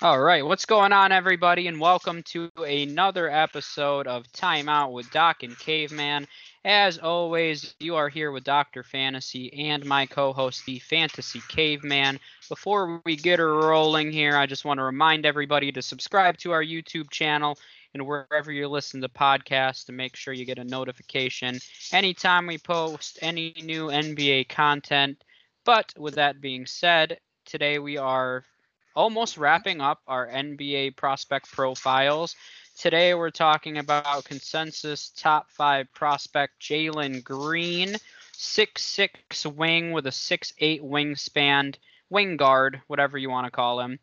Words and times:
All 0.00 0.20
right, 0.20 0.46
what's 0.46 0.64
going 0.64 0.92
on, 0.92 1.10
everybody, 1.10 1.66
and 1.66 1.80
welcome 1.80 2.22
to 2.26 2.52
another 2.56 3.28
episode 3.28 4.06
of 4.06 4.30
Time 4.30 4.68
Out 4.68 4.92
with 4.92 5.10
Doc 5.10 5.42
and 5.42 5.58
Caveman. 5.58 6.28
As 6.64 6.98
always, 6.98 7.74
you 7.80 7.96
are 7.96 8.08
here 8.08 8.30
with 8.30 8.44
Dr. 8.44 8.84
Fantasy 8.84 9.52
and 9.52 9.84
my 9.84 10.06
co 10.06 10.32
host, 10.32 10.64
the 10.66 10.78
Fantasy 10.78 11.42
Caveman. 11.48 12.20
Before 12.48 13.02
we 13.04 13.16
get 13.16 13.40
rolling 13.40 14.12
here, 14.12 14.36
I 14.36 14.46
just 14.46 14.64
want 14.64 14.78
to 14.78 14.84
remind 14.84 15.26
everybody 15.26 15.72
to 15.72 15.82
subscribe 15.82 16.38
to 16.38 16.52
our 16.52 16.62
YouTube 16.62 17.10
channel 17.10 17.58
and 17.92 18.06
wherever 18.06 18.52
you 18.52 18.68
listen 18.68 19.00
to 19.00 19.08
podcasts 19.08 19.86
to 19.86 19.92
make 19.92 20.14
sure 20.14 20.32
you 20.32 20.44
get 20.44 20.60
a 20.60 20.64
notification 20.64 21.58
anytime 21.90 22.46
we 22.46 22.58
post 22.58 23.18
any 23.20 23.52
new 23.64 23.88
NBA 23.88 24.48
content. 24.48 25.24
But 25.64 25.92
with 25.98 26.14
that 26.14 26.40
being 26.40 26.66
said, 26.66 27.18
today 27.44 27.80
we 27.80 27.96
are 27.96 28.44
almost 28.98 29.38
wrapping 29.38 29.80
up 29.80 30.00
our 30.08 30.26
NBA 30.26 30.96
prospect 30.96 31.52
profiles. 31.52 32.34
Today 32.76 33.14
we're 33.14 33.30
talking 33.30 33.78
about 33.78 34.24
consensus 34.24 35.10
top 35.10 35.48
five 35.52 35.86
prospect 35.94 36.60
Jalen 36.60 37.22
Green, 37.22 37.94
six 38.32 38.82
six 38.82 39.46
wing 39.46 39.92
with 39.92 40.08
a 40.08 40.12
six 40.12 40.52
eight 40.58 40.82
wingspan, 40.82 41.76
wing 42.10 42.36
guard, 42.36 42.82
whatever 42.88 43.16
you 43.16 43.30
want 43.30 43.44
to 43.44 43.52
call 43.52 43.78
him. 43.78 44.00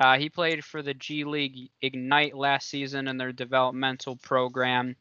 Uh, 0.00 0.18
he 0.18 0.28
played 0.28 0.64
for 0.64 0.82
the 0.82 0.94
G 0.94 1.22
League 1.22 1.70
Ignite 1.80 2.36
last 2.36 2.68
season 2.68 3.06
in 3.06 3.16
their 3.16 3.32
developmental 3.32 4.16
program. 4.16 4.96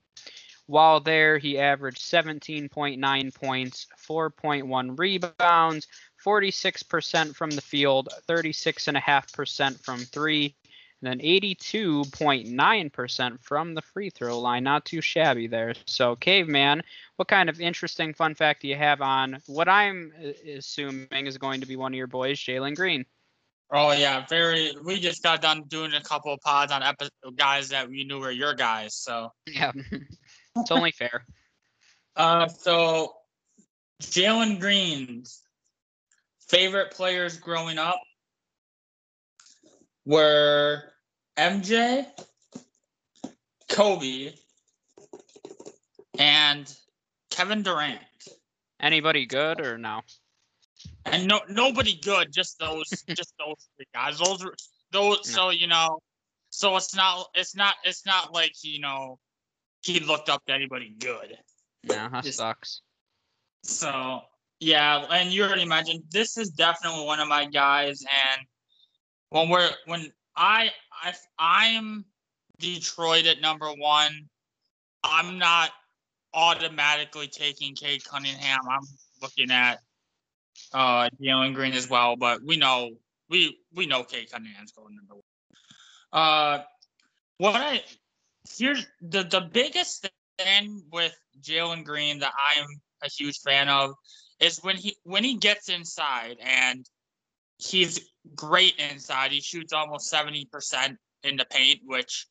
While 0.68 1.00
there, 1.00 1.40
he 1.40 1.60
averaged 1.60 2.00
17.9 2.00 3.34
points, 3.34 3.88
4.1 4.08 4.98
rebounds, 4.98 5.88
46% 6.24 7.36
from 7.36 7.52
the 7.52 7.62
field, 7.62 8.10
36.5% 8.28 9.84
from 9.84 10.00
three, 10.00 10.56
and 11.02 11.20
then 11.20 11.22
82.9% 11.26 13.42
from 13.42 13.74
the 13.74 13.82
free 13.82 14.10
throw 14.10 14.40
line. 14.40 14.64
Not 14.64 14.86
too 14.86 15.02
shabby 15.02 15.48
there. 15.48 15.74
So, 15.86 16.16
Caveman, 16.16 16.84
what 17.18 17.28
kind 17.28 17.50
of 17.50 17.60
interesting 17.60 18.14
fun 18.14 18.36
fact 18.36 18.62
do 18.62 18.70
you 18.70 18.76
have 18.76 19.02
on 19.02 19.40
what 19.48 19.68
I'm 19.68 20.14
uh, 20.24 20.30
assuming 20.50 21.28
is 21.28 21.38
going 21.38 21.60
to 21.62 21.68
be 21.68 21.76
one 21.76 21.94
of 21.94 21.98
your 21.98 22.08
boys, 22.08 22.40
Jalen 22.40 22.76
Green? 22.76 23.06
Oh 23.76 23.92
yeah, 23.92 24.24
very. 24.28 24.72
We 24.84 25.00
just 25.00 25.24
got 25.24 25.42
done 25.42 25.64
doing 25.68 25.94
a 25.94 26.02
couple 26.02 26.32
of 26.32 26.40
pods 26.42 26.72
on 26.72 26.84
epi- 26.84 27.10
guys 27.36 27.70
that 27.70 27.90
we 27.90 28.04
knew 28.04 28.20
were 28.20 28.30
your 28.30 28.54
guys. 28.54 28.94
So 28.94 29.32
yeah, 29.48 29.72
it's 30.56 30.70
only 30.70 30.92
fair. 30.92 31.26
Uh, 32.16 32.48
so 32.48 33.16
Jalen 34.02 34.60
Green's 34.60 35.43
favorite 36.54 36.92
players 36.92 37.38
growing 37.38 37.80
up 37.80 38.00
were 40.06 40.84
MJ, 41.36 42.06
Kobe, 43.70 44.34
and 46.20 46.72
Kevin 47.32 47.64
Durant. 47.64 48.00
Anybody 48.80 49.26
good 49.26 49.62
or 49.62 49.80
no? 49.80 50.02
and 51.06 51.28
no 51.28 51.40
nobody 51.50 52.00
good. 52.04 52.32
Just 52.32 52.60
those, 52.60 52.88
just 53.10 53.34
those 53.40 53.68
three 53.76 53.88
guys. 53.94 54.20
Those, 54.20 54.46
those. 54.92 55.28
So 55.28 55.50
you 55.50 55.66
know, 55.66 56.00
so 56.52 56.76
it's 56.76 56.96
not, 56.96 57.28
it's 57.34 57.56
not, 57.56 57.76
it's 57.84 58.06
not 58.06 58.32
like 58.32 58.54
you 58.62 58.80
know, 58.80 59.18
he 59.82 60.00
looked 60.02 60.30
up 60.30 60.46
to 60.46 60.54
anybody 60.54 60.94
good. 61.00 61.36
Yeah, 61.84 62.10
that 62.10 62.26
just, 62.26 62.38
sucks. 62.38 62.82
So 63.64 64.22
yeah, 64.64 65.06
and 65.12 65.32
you 65.32 65.44
already 65.44 65.66
mentioned 65.66 66.04
this 66.10 66.38
is 66.38 66.50
definitely 66.50 67.06
one 67.06 67.20
of 67.20 67.28
my 67.28 67.46
guys. 67.46 68.02
And 68.02 68.48
when 69.30 69.50
we're 69.50 69.70
when 69.88 70.12
I 70.38 70.72
I 71.04 71.14
I'm 71.38 72.06
Detroit 72.60 73.26
at 73.26 73.42
number 73.42 73.68
one, 73.68 74.30
I'm 75.04 75.38
not 75.38 75.72
automatically 76.34 77.28
taking 77.28 77.76
Cade 77.76 78.06
Cunningham. 78.06 78.60
I'm 78.70 78.88
looking 79.22 79.52
at 79.52 79.80
uh 80.74 81.10
Jalen 81.22 81.54
Green 81.54 81.74
as 81.74 81.90
well, 81.90 82.16
but 82.16 82.42
we 82.42 82.56
know 82.56 82.92
we 83.30 83.58
we 83.74 83.86
know 83.86 84.04
Cade 84.04 84.32
Cunningham's 84.32 84.72
going 84.72 84.96
number 84.96 85.16
one. 85.16 85.24
Uh, 86.14 86.64
what 87.38 87.56
I 87.56 87.84
here's 88.58 88.88
the 89.02 89.24
the 89.24 89.42
biggest 89.42 90.08
thing 90.38 90.84
with 90.90 91.14
Jalen 91.42 91.84
Green 91.84 92.20
that 92.20 92.32
I'm 92.56 92.66
a 93.04 93.10
huge 93.10 93.40
fan 93.42 93.68
of 93.68 93.94
is 94.44 94.60
when 94.62 94.76
he 94.76 94.98
when 95.04 95.24
he 95.24 95.36
gets 95.36 95.70
inside 95.70 96.38
and 96.42 96.86
he's 97.58 98.00
great 98.36 98.76
inside. 98.78 99.32
He 99.32 99.40
shoots 99.40 99.74
almost 99.74 100.10
seventy 100.10 100.46
percent 100.46 100.98
in 101.24 101.38
the 101.38 101.46
paint, 101.46 101.80
which 101.86 102.28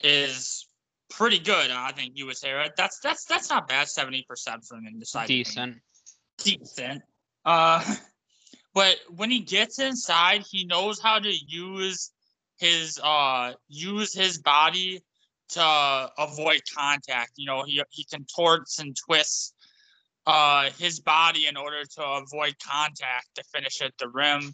is 0.00 0.68
pretty 1.10 1.40
good. 1.40 1.70
I 1.70 1.92
think 1.92 2.12
you 2.14 2.26
would 2.26 2.36
say 2.36 2.52
right. 2.52 2.70
That's 2.76 3.00
that's 3.00 3.24
that's 3.24 3.50
not 3.50 3.68
bad. 3.68 3.88
Seventy 3.88 4.24
percent 4.28 4.64
from 4.64 4.86
inside. 4.86 5.26
Decent. 5.26 5.78
Decent. 6.38 7.02
Uh, 7.44 7.82
but 8.74 8.96
when 9.10 9.30
he 9.30 9.40
gets 9.40 9.80
inside, 9.80 10.44
he 10.48 10.64
knows 10.64 11.00
how 11.00 11.18
to 11.18 11.32
use 11.48 12.12
his 12.58 13.00
uh 13.02 13.52
use 13.68 14.14
his 14.14 14.38
body 14.38 15.00
to 15.48 16.10
avoid 16.18 16.62
contact. 16.72 17.32
You 17.36 17.46
know, 17.46 17.64
he 17.64 17.82
he 17.90 18.04
contorts 18.04 18.78
and 18.78 18.96
twists 18.96 19.51
uh 20.26 20.70
his 20.78 21.00
body 21.00 21.46
in 21.46 21.56
order 21.56 21.84
to 21.84 22.02
avoid 22.02 22.54
contact 22.64 23.28
to 23.34 23.42
finish 23.54 23.80
at 23.82 23.92
the 23.98 24.08
rim. 24.08 24.52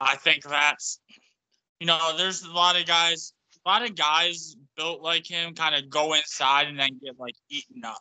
I 0.00 0.16
think 0.16 0.42
that's 0.44 1.00
you 1.80 1.86
know, 1.86 2.16
there's 2.16 2.42
a 2.42 2.52
lot 2.52 2.78
of 2.78 2.86
guys 2.86 3.32
a 3.64 3.68
lot 3.68 3.82
of 3.82 3.96
guys 3.96 4.56
built 4.76 5.02
like 5.02 5.26
him 5.26 5.54
kind 5.54 5.74
of 5.74 5.90
go 5.90 6.14
inside 6.14 6.68
and 6.68 6.78
then 6.78 7.00
get 7.02 7.18
like 7.18 7.34
eaten 7.48 7.84
up. 7.84 7.98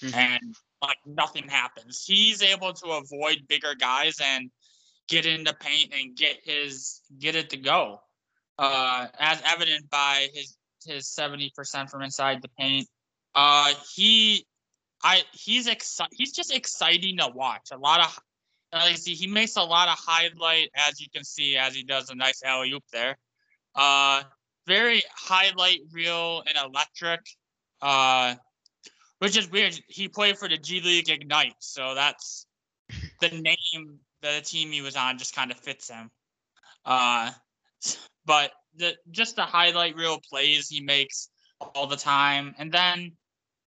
Mm-hmm. 0.00 0.14
And 0.14 0.54
like 0.82 0.96
nothing 1.06 1.48
happens. 1.48 2.04
He's 2.04 2.42
able 2.42 2.72
to 2.72 2.86
avoid 2.86 3.46
bigger 3.48 3.74
guys 3.74 4.16
and 4.22 4.50
get 5.08 5.26
into 5.26 5.54
paint 5.54 5.92
and 5.94 6.16
get 6.16 6.38
his 6.44 7.00
get 7.18 7.36
it 7.36 7.50
to 7.50 7.56
go. 7.56 8.00
Uh, 8.58 9.06
as 9.18 9.42
evident 9.44 9.88
by 9.90 10.28
his 10.32 10.56
his 10.84 11.08
seventy 11.08 11.52
percent 11.54 11.90
from 11.90 12.02
inside 12.02 12.42
the 12.42 12.50
paint. 12.58 12.86
Uh, 13.34 13.72
he, 13.94 14.46
I 15.04 15.22
he's 15.32 15.68
exci- 15.68 16.08
he's 16.12 16.32
just 16.32 16.52
exciting 16.52 17.18
to 17.18 17.28
watch. 17.28 17.68
A 17.70 17.76
lot 17.76 18.00
of, 18.00 18.18
uh, 18.72 18.92
see, 18.94 19.14
he 19.14 19.28
makes 19.28 19.56
a 19.56 19.62
lot 19.62 19.88
of 19.88 19.96
highlight 19.98 20.70
as 20.74 21.00
you 21.00 21.06
can 21.14 21.22
see 21.22 21.56
as 21.56 21.74
he 21.74 21.84
does 21.84 22.10
a 22.10 22.14
nice 22.14 22.42
alley 22.42 22.72
oop 22.72 22.84
there. 22.92 23.16
Uh, 23.74 24.22
very 24.66 25.02
highlight 25.14 25.80
reel 25.92 26.42
and 26.48 26.56
electric. 26.56 27.20
Uh, 27.82 28.34
which 29.18 29.36
is 29.36 29.50
weird. 29.50 29.78
He 29.88 30.08
played 30.08 30.38
for 30.38 30.48
the 30.48 30.58
G 30.58 30.80
League 30.80 31.08
Ignite, 31.08 31.54
so 31.58 31.94
that's 31.94 32.46
the 33.20 33.28
name 33.28 33.98
the 34.22 34.40
team 34.42 34.70
he 34.72 34.80
was 34.80 34.96
on 34.96 35.18
just 35.18 35.34
kind 35.34 35.50
of 35.50 35.58
fits 35.58 35.88
him. 35.88 36.10
Uh, 36.84 37.30
but 38.26 38.52
the 38.76 38.94
just 39.10 39.36
the 39.36 39.42
highlight 39.42 39.96
reel 39.96 40.20
plays 40.30 40.68
he 40.68 40.80
makes 40.82 41.28
all 41.74 41.86
the 41.86 41.96
time, 41.96 42.54
and 42.58 42.72
then 42.72 43.12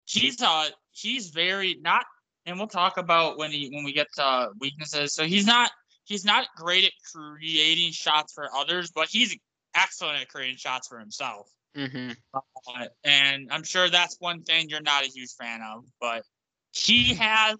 he's 0.05 0.41
uh 0.41 0.69
he's 0.99 1.29
very 1.29 1.77
not, 1.81 2.05
and 2.45 2.57
we'll 2.57 2.67
talk 2.67 2.97
about 2.97 3.37
when 3.37 3.51
he 3.51 3.69
when 3.71 3.83
we 3.83 3.93
get 3.93 4.07
to 4.15 4.49
weaknesses. 4.59 5.13
So 5.13 5.23
he's 5.23 5.45
not 5.45 5.71
he's 6.05 6.25
not 6.25 6.47
great 6.55 6.85
at 6.85 6.91
creating 7.13 7.91
shots 7.91 8.33
for 8.33 8.47
others, 8.55 8.91
but 8.91 9.07
he's 9.07 9.37
excellent 9.75 10.21
at 10.21 10.29
creating 10.29 10.57
shots 10.57 10.87
for 10.87 10.99
himself. 10.99 11.47
Mm-hmm. 11.77 12.11
Uh, 12.33 12.85
and 13.03 13.49
I'm 13.51 13.63
sure 13.63 13.89
that's 13.89 14.17
one 14.19 14.43
thing 14.43 14.69
you're 14.69 14.81
not 14.81 15.05
a 15.05 15.07
huge 15.07 15.31
fan 15.39 15.61
of, 15.61 15.85
but 16.01 16.23
he 16.71 17.13
has 17.15 17.57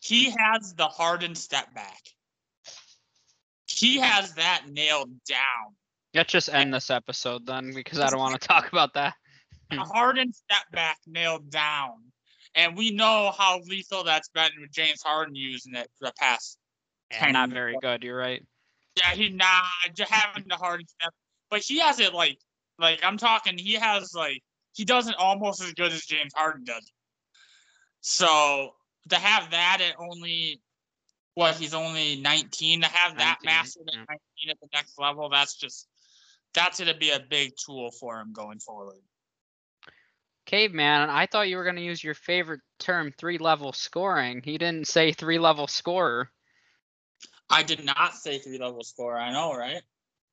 he 0.00 0.30
has 0.30 0.74
the 0.74 0.86
Harden 0.86 1.34
step 1.34 1.72
back. 1.74 2.00
He 3.66 3.98
has 3.98 4.34
that 4.34 4.64
nailed 4.70 5.10
down. 5.28 5.74
Let's 6.14 6.32
just 6.32 6.52
end 6.52 6.72
this 6.72 6.90
episode 6.90 7.46
then, 7.46 7.72
because 7.74 7.98
I 7.98 8.08
don't 8.08 8.20
want 8.20 8.40
to 8.40 8.46
talk 8.46 8.68
about 8.70 8.94
that. 8.94 9.14
a 9.72 9.78
Harden 9.78 10.32
step 10.32 10.62
back 10.72 10.98
nailed 11.06 11.50
down, 11.50 11.94
and 12.54 12.76
we 12.76 12.90
know 12.90 13.32
how 13.36 13.60
lethal 13.66 14.04
that's 14.04 14.28
been 14.28 14.50
with 14.60 14.70
James 14.72 15.02
Harden 15.02 15.34
using 15.34 15.74
it 15.74 15.88
for 15.98 16.06
the 16.06 16.12
past. 16.18 16.58
Yeah, 17.10 17.30
not 17.30 17.50
very 17.50 17.76
good. 17.80 18.02
You're 18.02 18.16
right. 18.16 18.42
Yeah, 18.96 19.10
he 19.10 19.28
not 19.28 19.64
just 19.96 20.10
having 20.10 20.44
the 20.48 20.56
Harden 20.56 20.86
step, 20.86 21.12
but 21.50 21.60
he 21.60 21.78
has 21.80 22.00
it 22.00 22.14
like 22.14 22.38
like 22.78 23.00
I'm 23.02 23.16
talking, 23.16 23.58
he 23.58 23.74
has 23.74 24.14
like 24.14 24.42
he 24.72 24.84
does 24.84 25.08
it 25.08 25.16
almost 25.18 25.62
as 25.62 25.72
good 25.72 25.92
as 25.92 26.04
James 26.04 26.32
Harden 26.34 26.64
does. 26.64 26.90
So 28.00 28.70
to 29.10 29.16
have 29.16 29.50
that 29.50 29.80
at 29.80 29.94
only 29.98 30.60
what 31.34 31.56
he's 31.56 31.74
only 31.74 32.16
19 32.20 32.82
to 32.82 32.86
have 32.86 33.16
that 33.18 33.38
19, 33.44 33.56
mastered 33.56 33.88
at 33.88 33.96
19 33.96 34.50
at 34.50 34.60
the 34.60 34.68
next 34.72 34.98
level, 34.98 35.28
that's 35.28 35.56
just 35.56 35.88
that's 36.54 36.78
gonna 36.78 36.96
be 36.96 37.10
a 37.10 37.20
big 37.20 37.52
tool 37.56 37.90
for 37.90 38.20
him 38.20 38.32
going 38.32 38.58
forward. 38.58 39.00
Caveman, 40.46 41.10
I 41.10 41.26
thought 41.26 41.48
you 41.48 41.56
were 41.56 41.64
gonna 41.64 41.80
use 41.80 42.02
your 42.02 42.14
favorite 42.14 42.60
term, 42.78 43.12
three 43.16 43.38
level 43.38 43.72
scoring. 43.72 44.42
He 44.44 44.58
didn't 44.58 44.88
say 44.88 45.12
three 45.12 45.38
level 45.38 45.66
scorer. 45.66 46.30
I 47.50 47.62
did 47.62 47.84
not 47.84 48.14
say 48.14 48.38
three 48.38 48.58
level 48.58 48.82
scorer. 48.82 49.18
I 49.18 49.32
know, 49.32 49.54
right? 49.54 49.82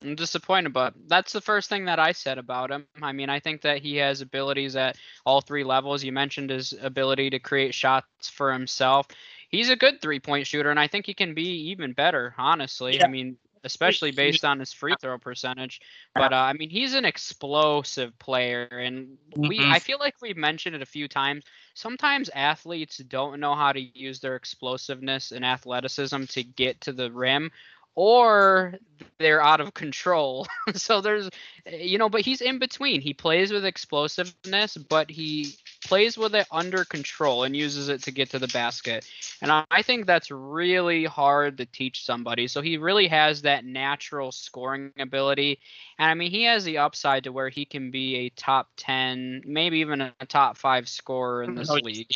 I'm 0.03 0.15
disappointed, 0.15 0.73
but 0.73 0.95
that's 1.07 1.31
the 1.31 1.41
first 1.41 1.69
thing 1.69 1.85
that 1.85 1.99
I 1.99 2.11
said 2.11 2.39
about 2.39 2.71
him. 2.71 2.87
I 3.01 3.11
mean, 3.11 3.29
I 3.29 3.39
think 3.39 3.61
that 3.61 3.81
he 3.81 3.97
has 3.97 4.21
abilities 4.21 4.75
at 4.75 4.97
all 5.25 5.41
three 5.41 5.63
levels. 5.63 6.03
You 6.03 6.11
mentioned 6.11 6.49
his 6.49 6.73
ability 6.81 7.29
to 7.31 7.39
create 7.39 7.75
shots 7.75 8.27
for 8.29 8.51
himself. 8.51 9.07
He's 9.49 9.69
a 9.69 9.75
good 9.75 10.01
three 10.01 10.19
point 10.19 10.47
shooter, 10.47 10.71
and 10.71 10.79
I 10.79 10.87
think 10.87 11.05
he 11.05 11.13
can 11.13 11.33
be 11.35 11.69
even 11.69 11.93
better, 11.93 12.33
honestly. 12.37 12.97
Yeah. 12.97 13.05
I 13.05 13.09
mean, 13.09 13.37
especially 13.63 14.11
based 14.11 14.45
on 14.45 14.59
his 14.59 14.73
free 14.73 14.95
throw 14.99 15.17
percentage. 15.17 15.81
But 16.13 16.33
uh, 16.33 16.37
I 16.37 16.53
mean, 16.53 16.69
he's 16.69 16.93
an 16.93 17.05
explosive 17.05 18.17
player, 18.19 18.65
and 18.65 19.17
we 19.35 19.59
mm-hmm. 19.59 19.71
I 19.71 19.79
feel 19.79 19.99
like 19.99 20.15
we've 20.21 20.37
mentioned 20.37 20.75
it 20.75 20.81
a 20.81 20.85
few 20.85 21.07
times. 21.07 21.43
Sometimes 21.73 22.29
athletes 22.33 22.97
don't 22.97 23.39
know 23.39 23.55
how 23.55 23.71
to 23.71 23.79
use 23.79 24.19
their 24.19 24.35
explosiveness 24.35 25.31
and 25.31 25.45
athleticism 25.45 26.25
to 26.25 26.43
get 26.43 26.81
to 26.81 26.93
the 26.93 27.11
rim, 27.11 27.51
or 27.95 28.75
they're 29.19 29.43
out 29.43 29.61
of 29.61 29.73
control. 29.73 30.47
so 30.73 31.01
there's, 31.01 31.29
you 31.71 31.97
know, 31.97 32.09
but 32.09 32.21
he's 32.21 32.41
in 32.41 32.59
between. 32.59 33.01
He 33.01 33.13
plays 33.13 33.51
with 33.51 33.65
explosiveness, 33.65 34.77
but 34.77 35.09
he 35.09 35.55
plays 35.83 36.17
with 36.17 36.35
it 36.35 36.47
under 36.51 36.85
control 36.85 37.43
and 37.43 37.55
uses 37.55 37.89
it 37.89 38.03
to 38.03 38.11
get 38.11 38.29
to 38.31 38.39
the 38.39 38.47
basket. 38.47 39.05
And 39.41 39.51
I 39.51 39.81
think 39.81 40.05
that's 40.05 40.31
really 40.31 41.05
hard 41.05 41.57
to 41.57 41.65
teach 41.65 42.05
somebody. 42.05 42.47
So 42.47 42.61
he 42.61 42.77
really 42.77 43.07
has 43.07 43.41
that 43.41 43.65
natural 43.65 44.31
scoring 44.31 44.91
ability. 44.99 45.59
And 45.97 46.09
I 46.09 46.13
mean, 46.13 46.31
he 46.31 46.43
has 46.43 46.63
the 46.63 46.77
upside 46.77 47.23
to 47.25 47.31
where 47.31 47.49
he 47.49 47.65
can 47.65 47.91
be 47.91 48.15
a 48.17 48.29
top 48.29 48.69
10, 48.77 49.43
maybe 49.45 49.79
even 49.79 50.01
a 50.01 50.13
top 50.27 50.57
five 50.57 50.87
scorer 50.87 51.43
in 51.43 51.51
oh, 51.51 51.55
this 51.55 51.69
league. 51.69 52.07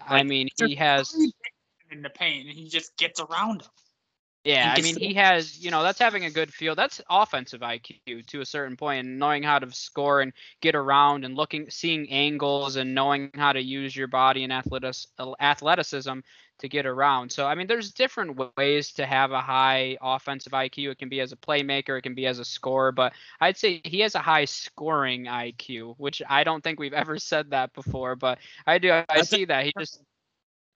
I 0.00 0.22
mean, 0.22 0.48
he 0.56 0.74
has. 0.76 1.14
In 1.90 2.02
the 2.02 2.10
paint, 2.10 2.46
and 2.48 2.56
he 2.56 2.68
just 2.68 2.96
gets 2.96 3.18
around 3.18 3.62
him. 3.62 3.68
Yeah, 4.48 4.74
I 4.74 4.80
mean, 4.80 4.96
he 4.96 5.12
has, 5.12 5.62
you 5.62 5.70
know, 5.70 5.82
that's 5.82 5.98
having 5.98 6.24
a 6.24 6.30
good 6.30 6.52
feel. 6.52 6.74
That's 6.74 7.02
offensive 7.10 7.60
IQ 7.60 8.26
to 8.28 8.40
a 8.40 8.46
certain 8.46 8.78
point, 8.78 9.06
and 9.06 9.18
knowing 9.18 9.42
how 9.42 9.58
to 9.58 9.70
score 9.70 10.22
and 10.22 10.32
get 10.62 10.74
around 10.74 11.26
and 11.26 11.36
looking, 11.36 11.68
seeing 11.68 12.10
angles 12.10 12.76
and 12.76 12.94
knowing 12.94 13.30
how 13.34 13.52
to 13.52 13.60
use 13.60 13.94
your 13.94 14.06
body 14.06 14.44
and 14.44 14.52
uh, 14.52 15.32
athleticism 15.38 16.20
to 16.60 16.68
get 16.68 16.86
around. 16.86 17.30
So, 17.30 17.46
I 17.46 17.54
mean, 17.54 17.66
there's 17.66 17.92
different 17.92 18.40
ways 18.56 18.92
to 18.92 19.04
have 19.04 19.32
a 19.32 19.40
high 19.40 19.98
offensive 20.00 20.52
IQ. 20.52 20.92
It 20.92 20.98
can 20.98 21.10
be 21.10 21.20
as 21.20 21.32
a 21.32 21.36
playmaker, 21.36 21.98
it 21.98 22.02
can 22.02 22.14
be 22.14 22.26
as 22.26 22.38
a 22.38 22.44
scorer, 22.44 22.90
but 22.90 23.12
I'd 23.40 23.58
say 23.58 23.82
he 23.84 24.00
has 24.00 24.14
a 24.14 24.20
high 24.20 24.46
scoring 24.46 25.26
IQ, 25.26 25.96
which 25.98 26.22
I 26.26 26.42
don't 26.42 26.64
think 26.64 26.80
we've 26.80 26.92
ever 26.94 27.18
said 27.18 27.50
that 27.50 27.74
before, 27.74 28.16
but 28.16 28.38
I 28.66 28.78
do. 28.78 29.02
I 29.08 29.22
see 29.22 29.44
that. 29.44 29.66
He 29.66 29.72
just 29.78 30.00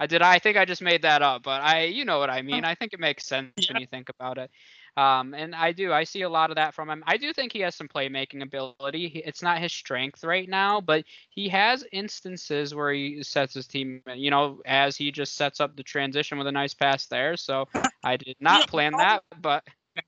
I 0.03 0.07
did. 0.07 0.21
I 0.21 0.41
think 0.41 0.57
I 0.57 0.65
just 0.65 0.83
made 0.83 1.03
that 1.03 1.23
up, 1.23 1.45
but 1.45 1.63
I, 1.63 1.85
you 1.85 2.05
know 2.05 2.19
what 2.19 2.29
I 2.29 2.43
mean. 2.43 2.65
I 2.65 2.75
think 2.75 2.93
it 2.93 2.99
makes 2.99 3.25
sense 3.25 3.53
yeah. 3.57 3.73
when 3.73 3.81
you 3.81 3.87
think 3.87 4.09
about 4.09 4.37
it. 4.37 4.51
Um, 4.97 5.33
and 5.33 5.55
I 5.55 5.71
do. 5.71 5.93
I 5.93 6.03
see 6.03 6.23
a 6.23 6.29
lot 6.29 6.51
of 6.51 6.57
that 6.57 6.75
from 6.75 6.91
him. 6.91 7.05
I 7.07 7.17
do 7.17 7.33
think 7.33 7.53
he 7.53 7.61
has 7.61 7.77
some 7.77 7.87
playmaking 7.87 8.43
ability. 8.43 9.23
It's 9.25 9.43
not 9.43 9.61
his 9.61 9.73
strength 9.73 10.25
right 10.25 10.49
now, 10.49 10.81
but 10.81 11.05
he 11.31 11.49
has 11.51 11.85
instances 11.93 12.75
where 12.75 12.93
he 12.93 13.23
sets 13.23 13.55
his 13.55 13.69
team. 13.69 14.03
You 14.13 14.33
know, 14.33 14.61
as 14.67 14.97
he 14.97 15.13
just 15.13 15.37
sets 15.37 15.61
up 15.61 15.77
the 15.77 15.85
transition 15.85 16.37
with 16.37 16.49
a 16.49 16.53
nice 16.53 16.75
pass 16.75 17.07
there. 17.07 17.37
So 17.37 17.69
I 18.03 18.17
did 18.17 18.39
not 18.41 18.67
plan 18.67 18.95
that, 18.97 19.23
but 19.41 19.63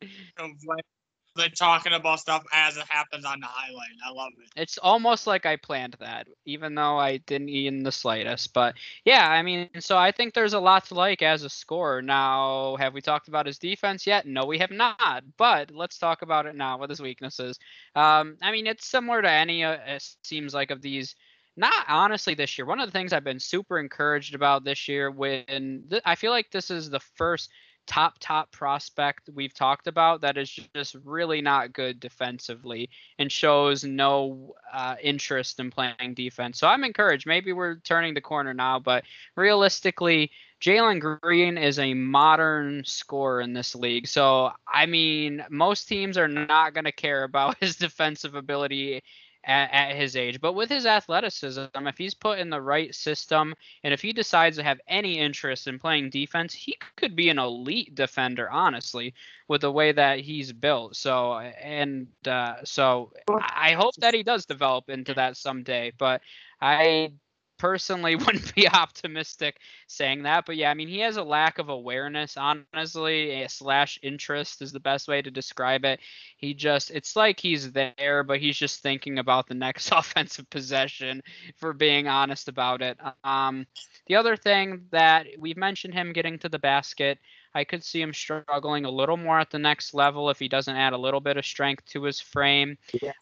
than 1.37 1.51
talking 1.53 1.93
about 1.93 2.21
stuff 2.21 2.45
as 2.53 2.77
it 2.77 2.85
happens 2.89 3.25
on 3.25 3.41
the 3.41 3.47
highlight. 3.47 3.89
I 4.07 4.11
love 4.13 4.33
it. 4.39 4.51
It's 4.57 4.79
almost 4.79 5.27
like 5.27 5.47
I 5.47 5.57
planned 5.57 5.97
that, 6.01 6.29
even 6.45 6.75
though 6.75 6.99
I 6.99 7.19
didn't 7.19 7.49
in 7.49 7.83
the 7.83 7.93
slightest. 7.93 8.53
But 8.53 8.75
yeah, 9.05 9.29
I 9.29 9.43
mean, 9.43 9.69
so 9.81 9.97
I 9.97 10.13
think 10.13 10.35
there's 10.35 10.53
a 10.55 10.61
lot 10.61 10.87
to 10.87 10.95
like 10.95 11.23
as 11.23 11.43
a 11.43 11.51
scorer. 11.51 12.03
Now, 12.03 12.77
have 12.77 12.95
we 12.95 13.01
talked 13.01 13.29
about 13.29 13.47
his 13.47 13.59
defense 13.59 14.07
yet? 14.07 14.27
No, 14.27 14.45
we 14.45 14.59
have 14.59 14.71
not. 14.71 15.25
But 15.37 15.71
let's 15.71 15.99
talk 15.99 16.23
about 16.23 16.47
it 16.47 16.55
now 16.55 16.79
with 16.79 16.91
his 16.91 17.03
weaknesses. 17.03 17.59
Um, 17.95 18.37
I 18.43 18.53
mean, 18.53 18.67
it's 18.67 18.87
similar 18.87 19.23
to 19.23 19.31
any. 19.31 19.65
Uh, 19.65 19.79
it 19.87 20.09
seems 20.23 20.55
like 20.55 20.71
of 20.71 20.83
these 20.83 21.17
not 21.57 21.85
honestly 21.89 22.35
this 22.35 22.59
year. 22.59 22.67
One 22.67 22.81
of 22.81 22.87
the 22.87 22.93
things 22.93 23.13
I've 23.13 23.25
been 23.25 23.41
super 23.41 23.79
encouraged 23.79 24.35
about 24.35 24.65
this 24.65 24.89
year 24.89 25.11
when 25.11 25.85
th- 25.89 26.03
I 26.05 26.15
feel 26.17 26.33
like 26.33 26.51
this 26.51 26.71
is 26.71 26.91
the 26.91 27.01
first 27.01 27.51
top 27.87 28.15
top 28.19 28.51
prospect 28.51 29.29
we've 29.35 29.53
talked 29.53 29.87
about 29.87 30.23
that 30.23 30.39
is 30.39 30.51
just 30.75 30.97
really 31.05 31.41
not 31.41 31.73
good 31.73 32.01
defensively 32.01 32.89
and 33.19 33.31
shows 33.31 33.85
no 33.85 34.55
uh, 34.73 34.97
interest 35.03 35.61
in 35.61 35.71
playing 35.71 36.15
defense. 36.15 36.59
So 36.59 36.67
I'm 36.67 36.85
encouraged. 36.85 37.27
Maybe 37.27 37.53
we're 37.53 37.77
turning 37.77 38.15
the 38.15 38.21
corner 38.21 38.55
now, 38.55 38.79
but 38.79 39.05
realistically, 39.37 40.31
Jalen 40.61 41.21
Green 41.23 41.59
is 41.59 41.79
a 41.79 41.93
modern 41.93 42.85
scorer 42.85 43.43
in 43.43 43.53
this 43.53 43.75
league. 43.75 44.09
So 44.09 44.51
I 44.67 44.87
mean, 44.87 45.45
most 45.51 45.87
teams 45.89 46.17
are 46.17 46.29
not 46.29 46.73
going 46.75 46.85
to 46.85 46.93
care 46.93 47.25
about 47.25 47.57
his 47.61 47.77
defensive 47.77 48.35
ability 48.35 49.03
at, 49.47 49.71
at, 49.73 49.97
his 49.97 50.17
age. 50.17 50.41
But 50.41 50.55
with 50.55 50.69
his 50.69 50.87
athleticism, 50.87 51.65
if 51.75 51.99
he's 51.99 52.15
put 52.15 52.39
in 52.39 52.51
the 52.51 52.61
right 52.61 52.95
system 52.95 53.55
and 53.83 53.93
if 53.93 54.01
he 54.01 54.13
decides 54.13 54.57
to 54.57 54.63
have 54.63 54.81
any 54.89 55.19
interest 55.19 55.67
in 55.67 55.79
playing 55.79 56.11
defense, 56.11 56.53
he 56.53 56.77
could 56.97 57.15
be 57.17 57.29
an 57.29 57.39
elite 57.39 57.95
defender, 57.95 58.51
honestly, 58.51 59.15
with 59.49 59.63
the 59.63 59.73
way 59.73 59.93
that 59.93 60.21
he's 60.21 60.53
built. 60.53 60.97
So, 60.97 61.39
and 61.39 62.07
uh, 62.27 62.57
so 62.65 63.13
I 63.29 63.73
hope 63.73 63.95
that 63.97 64.15
he 64.15 64.23
does 64.23 64.47
develop 64.47 64.89
into 64.89 65.15
that 65.15 65.37
someday. 65.37 65.93
But 65.97 66.23
I 66.61 67.13
personally 67.59 68.17
wouldn't 68.17 68.55
be 68.55 68.69
optimistic 68.69 69.59
saying 69.87 70.23
that. 70.25 70.47
But 70.47 70.57
yeah, 70.57 70.71
I 70.71 70.75
mean, 70.75 70.89
he 70.89 71.01
has 71.01 71.17
a 71.17 71.23
lack 71.23 71.59
of 71.59 71.69
awareness, 71.69 72.37
honestly, 72.37 73.45
slash 73.49 73.99
interest 74.03 74.63
is 74.63 74.73
the 74.73 74.81
best 74.81 75.09
way 75.09 75.23
to 75.23 75.31
describe 75.31 75.85
it. 75.85 76.01
He 76.37 76.55
just, 76.55 76.91
it's 76.91 77.17
like 77.17 77.41
he's 77.41 77.73
there, 77.73 78.23
but 78.25 78.41
he's 78.41 78.57
just 78.57 78.81
thinking 78.81 79.19
about 79.19 79.47
the 79.47 79.55
next 79.55 79.91
offensive 79.93 80.49
possession, 80.51 81.23
for 81.57 81.73
being 81.73 82.09
honest 82.09 82.49
about 82.49 82.83
it. 82.83 82.99
Um, 83.23 83.67
the 84.07 84.17
other 84.17 84.37
thing 84.37 84.87
that 84.91 85.27
we've 85.39 85.57
mentioned 85.57 85.95
him 85.95 86.13
getting 86.13 86.39
to 86.41 86.49
the 86.49 86.59
basket. 86.59 87.19
I 87.57 87.63
could 87.63 87.85
see 87.85 88.03
him 88.03 88.13
struggling 88.13 88.85
a 88.85 88.91
little 88.91 89.17
more 89.17 89.39
at 89.39 89.51
the 89.51 89.61
next 89.61 89.95
level 89.95 90.29
if 90.29 90.41
he 90.41 90.49
doesn't 90.49 90.75
add 90.75 90.93
a 90.93 90.99
little 90.99 91.21
bit 91.21 91.37
of 91.37 91.47
strength 91.47 91.87
to 91.87 92.03
his 92.03 92.21
frame. 92.21 92.77
Yeah 93.01 93.13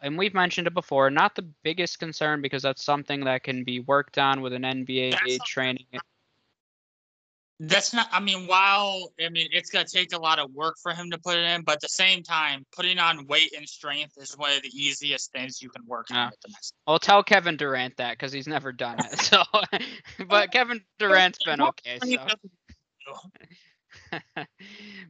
and 0.00 0.16
we've 0.16 0.34
mentioned 0.34 0.66
it 0.66 0.74
before, 0.74 1.10
not 1.10 1.34
the 1.34 1.42
biggest 1.62 1.98
concern 1.98 2.40
because 2.40 2.62
that's 2.62 2.82
something 2.82 3.24
that 3.24 3.42
can 3.42 3.64
be 3.64 3.80
worked 3.80 4.18
on 4.18 4.40
with 4.40 4.52
an 4.52 4.62
NBA 4.62 5.12
that's 5.12 5.38
training. 5.48 5.86
That's 7.60 7.92
not. 7.92 8.08
I 8.12 8.20
mean, 8.20 8.46
while 8.46 9.12
I 9.20 9.28
mean 9.30 9.48
it's 9.50 9.70
gonna 9.70 9.84
take 9.84 10.14
a 10.14 10.18
lot 10.18 10.38
of 10.38 10.52
work 10.52 10.76
for 10.80 10.92
him 10.92 11.10
to 11.10 11.18
put 11.18 11.36
it 11.36 11.42
in, 11.42 11.62
but 11.62 11.76
at 11.76 11.80
the 11.80 11.88
same 11.88 12.22
time, 12.22 12.64
putting 12.70 13.00
on 13.00 13.26
weight 13.26 13.52
and 13.56 13.68
strength 13.68 14.12
is 14.16 14.38
one 14.38 14.52
of 14.52 14.62
the 14.62 14.68
easiest 14.68 15.32
things 15.32 15.60
you 15.60 15.68
can 15.68 15.84
work 15.84 16.06
on. 16.12 16.30
Yeah. 16.46 16.54
I'll 16.86 17.00
tell 17.00 17.24
Kevin 17.24 17.56
Durant 17.56 17.96
that 17.96 18.12
because 18.12 18.32
he's 18.32 18.46
never 18.46 18.70
done 18.70 18.98
it. 19.00 19.20
So, 19.28 19.42
but 20.28 20.52
Kevin 20.52 20.80
Durant's 21.00 21.42
been 21.44 21.60
okay. 21.60 21.98
So. 22.00 23.14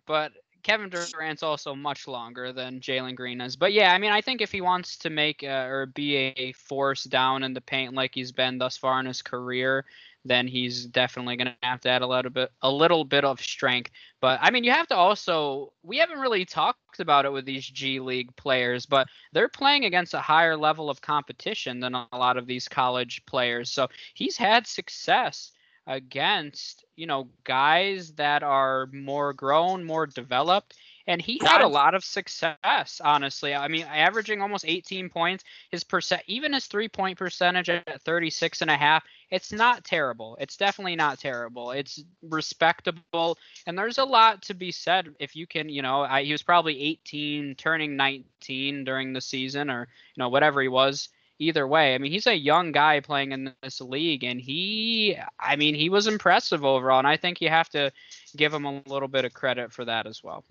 but 0.06 0.32
Kevin 0.68 0.90
Durant's 0.90 1.42
also 1.42 1.74
much 1.74 2.06
longer 2.06 2.52
than 2.52 2.80
Jalen 2.80 3.14
Green 3.14 3.40
is. 3.40 3.56
But 3.56 3.72
yeah, 3.72 3.94
I 3.94 3.96
mean, 3.96 4.12
I 4.12 4.20
think 4.20 4.42
if 4.42 4.52
he 4.52 4.60
wants 4.60 4.98
to 4.98 5.08
make 5.08 5.42
uh, 5.42 5.66
or 5.66 5.86
be 5.86 6.16
a 6.16 6.52
force 6.52 7.04
down 7.04 7.42
in 7.42 7.54
the 7.54 7.62
paint 7.62 7.94
like 7.94 8.14
he's 8.14 8.32
been 8.32 8.58
thus 8.58 8.76
far 8.76 9.00
in 9.00 9.06
his 9.06 9.22
career, 9.22 9.86
then 10.26 10.46
he's 10.46 10.84
definitely 10.84 11.36
going 11.36 11.46
to 11.46 11.56
have 11.62 11.80
to 11.80 11.88
add 11.88 12.02
a 12.02 12.06
little 12.06 12.30
bit 12.30 12.50
a 12.60 12.70
little 12.70 13.04
bit 13.04 13.24
of 13.24 13.40
strength. 13.40 13.90
But 14.20 14.40
I 14.42 14.50
mean, 14.50 14.62
you 14.62 14.70
have 14.72 14.86
to 14.88 14.94
also 14.94 15.72
we 15.82 15.96
haven't 15.96 16.18
really 16.18 16.44
talked 16.44 17.00
about 17.00 17.24
it 17.24 17.32
with 17.32 17.46
these 17.46 17.66
G 17.66 17.98
League 17.98 18.36
players, 18.36 18.84
but 18.84 19.06
they're 19.32 19.48
playing 19.48 19.86
against 19.86 20.12
a 20.12 20.20
higher 20.20 20.56
level 20.56 20.90
of 20.90 21.00
competition 21.00 21.80
than 21.80 21.94
a 21.94 22.06
lot 22.12 22.36
of 22.36 22.46
these 22.46 22.68
college 22.68 23.22
players. 23.24 23.70
So 23.70 23.88
he's 24.12 24.36
had 24.36 24.66
success 24.66 25.52
against 25.88 26.84
you 26.96 27.06
know 27.06 27.28
guys 27.42 28.12
that 28.12 28.42
are 28.42 28.86
more 28.92 29.32
grown, 29.32 29.82
more 29.82 30.06
developed, 30.06 30.76
and 31.06 31.20
he 31.20 31.40
had 31.42 31.62
a 31.62 31.66
lot 31.66 31.94
of 31.94 32.04
success. 32.04 33.00
Honestly, 33.02 33.54
I 33.54 33.66
mean, 33.66 33.86
averaging 33.86 34.42
almost 34.42 34.66
18 34.68 35.08
points, 35.08 35.44
his 35.70 35.82
percent, 35.82 36.22
even 36.26 36.52
his 36.52 36.66
three 36.66 36.88
point 36.88 37.18
percentage 37.18 37.70
at 37.70 38.02
36 38.02 38.60
and 38.60 38.70
a 38.70 38.76
half, 38.76 39.02
it's 39.30 39.50
not 39.50 39.82
terrible. 39.82 40.36
It's 40.38 40.58
definitely 40.58 40.96
not 40.96 41.18
terrible. 41.18 41.70
It's 41.70 42.04
respectable, 42.22 43.38
and 43.66 43.76
there's 43.76 43.98
a 43.98 44.04
lot 44.04 44.42
to 44.42 44.54
be 44.54 44.70
said 44.70 45.14
if 45.18 45.34
you 45.34 45.46
can, 45.46 45.70
you 45.70 45.80
know, 45.80 46.02
I, 46.02 46.22
he 46.22 46.32
was 46.32 46.42
probably 46.42 46.80
18, 46.80 47.54
turning 47.56 47.96
19 47.96 48.84
during 48.84 49.14
the 49.14 49.22
season, 49.22 49.70
or 49.70 49.88
you 50.14 50.20
know 50.20 50.28
whatever 50.28 50.60
he 50.60 50.68
was 50.68 51.08
either 51.38 51.66
way. 51.66 51.94
I 51.94 51.98
mean, 51.98 52.12
he's 52.12 52.26
a 52.26 52.36
young 52.36 52.72
guy 52.72 53.00
playing 53.00 53.32
in 53.32 53.52
this 53.62 53.80
league, 53.80 54.24
and 54.24 54.40
he, 54.40 55.16
I 55.38 55.56
mean, 55.56 55.74
he 55.74 55.88
was 55.88 56.06
impressive 56.06 56.64
overall, 56.64 56.98
and 56.98 57.08
I 57.08 57.16
think 57.16 57.40
you 57.40 57.48
have 57.48 57.68
to 57.70 57.92
give 58.36 58.52
him 58.52 58.64
a 58.64 58.82
little 58.86 59.08
bit 59.08 59.24
of 59.24 59.32
credit 59.32 59.72
for 59.72 59.84
that 59.84 60.06
as 60.06 60.22
well. 60.22 60.44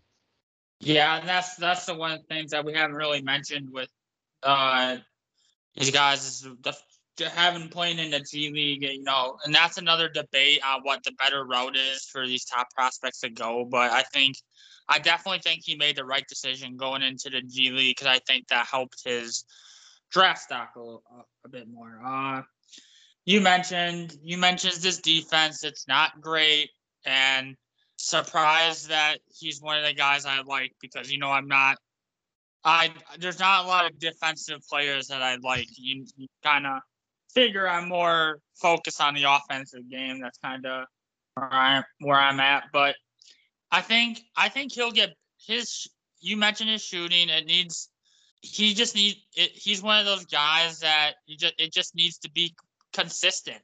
Yeah, 0.80 1.18
and 1.18 1.28
that's 1.28 1.56
that's 1.56 1.86
the 1.86 1.96
one 1.96 2.12
of 2.12 2.22
the 2.22 2.28
things 2.28 2.52
that 2.52 2.64
we 2.64 2.74
haven't 2.74 2.96
really 2.96 3.22
mentioned 3.22 3.70
with 3.72 3.90
uh 4.44 4.98
these 5.76 5.90
guys 5.90 6.24
is 6.24 6.48
the 6.62 6.74
having 7.26 7.70
playing 7.70 8.00
in 8.00 8.12
the 8.12 8.20
G 8.20 8.52
League, 8.52 8.84
you 8.84 9.04
know, 9.04 9.38
and 9.46 9.54
that's 9.54 9.78
another 9.78 10.10
debate 10.10 10.60
on 10.66 10.82
what 10.84 11.04
the 11.04 11.12
better 11.14 11.46
route 11.46 11.76
is 11.76 12.06
for 12.12 12.28
these 12.28 12.46
top 12.46 12.70
prospects 12.72 13.22
to 13.22 13.30
go. 13.30 13.66
But 13.66 13.92
I 13.92 14.04
think, 14.04 14.38
I 14.88 15.00
definitely 15.00 15.40
think 15.40 15.62
he 15.64 15.76
made 15.76 15.96
the 15.96 16.06
right 16.06 16.26
decision 16.28 16.78
going 16.78 17.02
into 17.02 17.30
the 17.30 17.42
G 17.42 17.72
League 17.72 17.96
because 17.98 18.08
I 18.08 18.20
think 18.20 18.48
that 18.48 18.68
helped 18.68 19.02
his 19.04 19.46
draft 20.12 20.42
stock 20.42 20.74
a, 20.78 20.98
a, 21.46 21.50
bit 21.50 21.68
more. 21.70 22.00
Uh, 22.04 22.42
you 23.26 23.42
mentioned 23.42 24.16
you 24.22 24.38
mentioned 24.38 24.76
this 24.76 25.00
defense; 25.00 25.64
it's 25.64 25.88
not 25.88 26.22
great, 26.22 26.70
and 27.06 27.56
surprised 27.98 28.90
that 28.90 29.18
he's 29.28 29.62
one 29.62 29.78
of 29.78 29.84
the 29.84 29.94
guys 29.94 30.26
I 30.26 30.42
like 30.42 30.74
because 30.82 31.12
you 31.12 31.18
know 31.18 31.32
I'm 31.32 31.48
not. 31.48 31.78
I 32.64 32.92
there's 33.20 33.40
not 33.40 33.66
a 33.66 33.68
lot 33.68 33.86
of 33.86 34.00
defensive 34.00 34.60
players 34.70 35.08
that 35.08 35.22
I 35.22 35.38
like. 35.42 35.68
You, 35.78 36.06
you 36.16 36.28
kind 36.44 36.68
of 36.68 36.80
figure 37.34 37.68
I'm 37.68 37.88
more 37.88 38.40
focused 38.56 39.02
on 39.02 39.14
the 39.14 39.24
offensive 39.24 39.90
game. 39.90 40.20
That's 40.22 40.38
kind 40.40 40.66
of 40.66 40.86
where 41.36 41.54
I'm 41.54 41.84
where 42.00 42.20
I'm 42.20 42.40
at. 42.40 42.66
But 42.74 42.96
I 43.72 43.82
think 43.82 44.22
I 44.36 44.50
think 44.50 44.74
he'll 44.74 44.92
get 44.92 45.14
his. 45.46 45.88
You 46.20 46.38
mentioned 46.38 46.70
his 46.70 46.84
shooting. 46.84 47.30
It 47.30 47.46
needs. 47.46 47.90
He 48.42 48.74
just 48.74 48.96
needs. 48.96 49.18
He's 49.34 49.82
one 49.82 50.00
of 50.00 50.06
those 50.06 50.26
guys 50.26 50.80
that 50.80 51.14
you 51.26 51.38
just. 51.38 51.56
It 51.58 51.74
just 51.74 51.96
needs 51.96 52.18
to 52.20 52.32
be 52.32 52.56
consistent. 52.94 53.62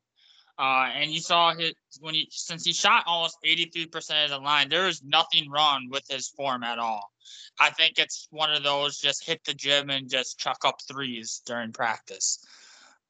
Uh, 0.60 0.88
and 0.94 1.12
you 1.12 1.20
saw 1.20 1.54
his 1.54 1.74
when 2.00 2.14
he 2.14 2.28
since 2.30 2.64
he 2.64 2.74
shot 2.74 3.04
almost 3.08 3.38
83% 3.44 4.26
of 4.26 4.30
the 4.30 4.38
line, 4.38 4.70
there 4.70 4.88
is 4.88 5.02
nothing 5.04 5.50
wrong 5.50 5.88
with 5.90 6.04
his 6.08 6.28
form 6.28 6.64
at 6.64 6.78
all. 6.78 7.12
I 7.60 7.72
think 7.72 7.98
it's 7.98 8.28
one 8.30 8.52
of 8.52 8.64
those 8.64 9.00
just 9.00 9.26
hit 9.26 9.44
the 9.46 9.54
gym 9.54 9.90
and 9.90 10.10
just 10.10 10.38
chuck 10.38 10.60
up 10.64 10.80
threes 10.88 11.42
during 11.46 11.72
practice. 11.72 12.46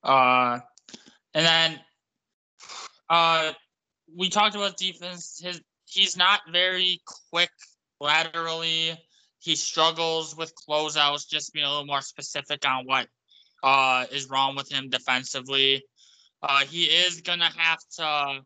Uh, 0.04 0.60
and 1.34 1.46
then 1.46 1.80
uh, 3.10 3.52
we 4.16 4.30
talked 4.30 4.56
about 4.56 4.78
defense. 4.78 5.42
His 5.44 5.62
he's 5.86 6.16
not 6.16 6.42
very 6.50 7.02
quick 7.30 7.52
laterally. 8.00 8.98
He 9.44 9.58
struggles 9.58 10.38
with 10.38 10.54
closeouts. 10.56 11.28
Just 11.28 11.52
being 11.52 11.66
a 11.66 11.70
little 11.70 11.86
more 11.86 12.02
specific 12.02 12.66
on 12.66 12.86
what 12.86 13.08
uh, 13.62 14.06
is 14.10 14.30
wrong 14.30 14.56
with 14.56 14.72
him 14.72 14.90
defensively. 14.90 15.84
Uh, 16.42 16.62
he 16.62 16.86
is 16.86 17.20
gonna 17.20 17.52
have 17.54 17.80
to. 17.98 18.42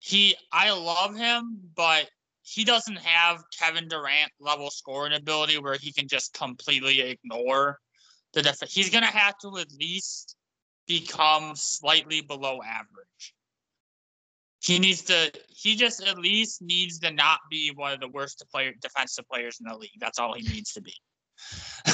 He, 0.00 0.34
I 0.50 0.72
love 0.72 1.14
him, 1.14 1.60
but 1.76 2.10
he 2.42 2.64
doesn't 2.64 2.98
have 2.98 3.44
Kevin 3.56 3.86
Durant 3.86 4.32
level 4.40 4.68
scoring 4.70 5.14
ability 5.14 5.58
where 5.58 5.78
he 5.80 5.92
can 5.92 6.08
just 6.08 6.34
completely 6.34 7.00
ignore 7.00 7.78
the 8.32 8.42
defense. 8.42 8.74
He's 8.74 8.90
gonna 8.90 9.06
have 9.06 9.38
to 9.42 9.58
at 9.58 9.70
least 9.78 10.34
become 10.88 11.54
slightly 11.54 12.20
below 12.20 12.60
average. 12.62 13.34
He 14.64 14.78
needs 14.78 15.02
to. 15.02 15.30
He 15.50 15.76
just 15.76 16.02
at 16.02 16.18
least 16.18 16.62
needs 16.62 16.98
to 17.00 17.10
not 17.10 17.40
be 17.50 17.70
one 17.74 17.92
of 17.92 18.00
the 18.00 18.08
worst 18.08 18.42
player 18.50 18.72
defensive 18.80 19.28
players 19.28 19.58
in 19.60 19.70
the 19.70 19.76
league. 19.76 20.00
That's 20.00 20.18
all 20.18 20.32
he 20.32 20.42
needs 20.42 20.72
to 20.72 20.80
be. 20.80 20.94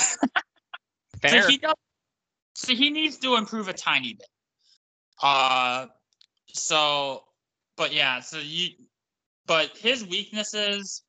Fair. 1.21 1.43
So 1.43 1.49
he, 1.49 1.59
does, 1.59 1.75
so 2.55 2.73
he 2.73 2.91
needs 2.91 3.19
to 3.19 3.35
improve 3.35 3.67
a 3.67 3.73
tiny 3.73 4.15
bit. 4.15 4.29
Uh, 5.21 5.87
so, 6.47 7.25
but 7.77 7.93
yeah, 7.93 8.21
so 8.21 8.39
you, 8.39 8.69
but 9.47 9.77
his 9.77 10.07
weaknesses, 10.07 11.03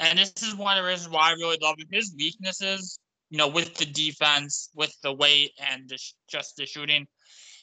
and 0.00 0.18
this 0.18 0.32
is 0.42 0.56
one 0.56 0.76
of 0.76 0.82
the 0.82 0.88
reasons 0.88 1.14
why 1.14 1.30
I 1.30 1.32
really 1.34 1.58
love 1.62 1.76
him. 1.78 1.86
His 1.92 2.12
weaknesses, 2.18 2.98
you 3.30 3.38
know, 3.38 3.46
with 3.46 3.76
the 3.76 3.86
defense, 3.86 4.70
with 4.74 4.92
the 5.04 5.12
weight, 5.12 5.52
and 5.70 5.88
the, 5.88 5.98
just 6.28 6.56
the 6.56 6.66
shooting, 6.66 7.06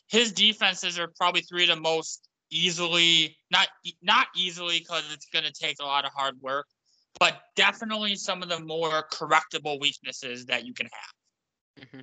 his 0.08 0.32
defenses 0.32 0.98
are 0.98 1.10
probably 1.18 1.42
three 1.42 1.64
of 1.64 1.76
the 1.76 1.82
most 1.82 2.27
easily 2.50 3.38
not 3.52 3.68
not 4.02 4.28
easily 4.36 4.80
because 4.80 5.04
it's 5.14 5.28
going 5.28 5.46
to 5.46 5.52
take 5.52 5.78
a 5.80 5.86
lot 5.86 6.06
of 6.06 6.12
hard 6.14 6.36
work, 6.42 6.68
but 7.20 7.42
definitely 7.56 8.16
some 8.16 8.44
of 8.44 8.50
the 8.50 8.60
more 8.60 9.06
correctable 9.12 9.80
weaknesses 9.80 10.46
that 10.46 10.66
you 10.66 10.74
can 10.74 10.88
have. 10.88 11.88
Mm-hmm. 11.88 12.00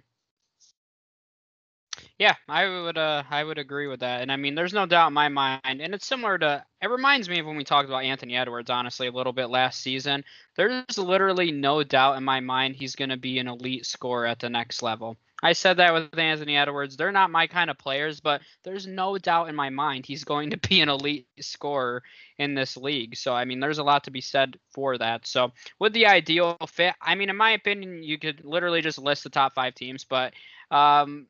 Yeah, 2.18 2.34
I 2.48 2.68
would 2.68 2.98
uh 2.98 3.22
I 3.28 3.42
would 3.42 3.58
agree 3.58 3.86
with 3.86 4.00
that. 4.00 4.22
And 4.22 4.30
I 4.30 4.36
mean 4.36 4.54
there's 4.54 4.72
no 4.72 4.86
doubt 4.86 5.08
in 5.08 5.12
my 5.14 5.28
mind 5.28 5.60
and 5.64 5.94
it's 5.94 6.06
similar 6.06 6.38
to 6.38 6.64
it 6.80 6.88
reminds 6.88 7.28
me 7.28 7.40
of 7.40 7.46
when 7.46 7.56
we 7.56 7.64
talked 7.64 7.88
about 7.88 8.04
Anthony 8.04 8.36
Edwards 8.36 8.70
honestly 8.70 9.06
a 9.08 9.12
little 9.12 9.32
bit 9.32 9.50
last 9.50 9.80
season. 9.80 10.24
There's 10.56 10.98
literally 10.98 11.50
no 11.50 11.82
doubt 11.82 12.16
in 12.16 12.24
my 12.24 12.40
mind 12.40 12.76
he's 12.76 12.96
going 12.96 13.10
to 13.10 13.16
be 13.16 13.38
an 13.38 13.48
elite 13.48 13.86
scorer 13.86 14.26
at 14.26 14.38
the 14.38 14.50
next 14.50 14.82
level. 14.82 15.16
I 15.44 15.52
said 15.52 15.76
that 15.76 15.92
with 15.92 16.18
Anthony 16.18 16.56
Edwards. 16.56 16.96
They're 16.96 17.12
not 17.12 17.30
my 17.30 17.46
kind 17.46 17.68
of 17.68 17.76
players, 17.76 18.18
but 18.18 18.40
there's 18.64 18.86
no 18.86 19.18
doubt 19.18 19.50
in 19.50 19.54
my 19.54 19.68
mind 19.68 20.06
he's 20.06 20.24
going 20.24 20.50
to 20.50 20.56
be 20.68 20.80
an 20.80 20.88
elite 20.88 21.28
scorer 21.38 22.02
in 22.38 22.54
this 22.54 22.78
league. 22.78 23.14
So, 23.14 23.34
I 23.34 23.44
mean, 23.44 23.60
there's 23.60 23.78
a 23.78 23.84
lot 23.84 24.04
to 24.04 24.10
be 24.10 24.22
said 24.22 24.58
for 24.72 24.96
that. 24.96 25.26
So, 25.26 25.52
with 25.78 25.92
the 25.92 26.06
ideal 26.06 26.56
fit, 26.66 26.94
I 27.00 27.14
mean, 27.14 27.28
in 27.28 27.36
my 27.36 27.50
opinion, 27.50 28.02
you 28.02 28.18
could 28.18 28.42
literally 28.42 28.80
just 28.80 28.98
list 28.98 29.22
the 29.22 29.30
top 29.30 29.54
five 29.54 29.74
teams, 29.74 30.04
but 30.04 30.32
um, 30.70 31.26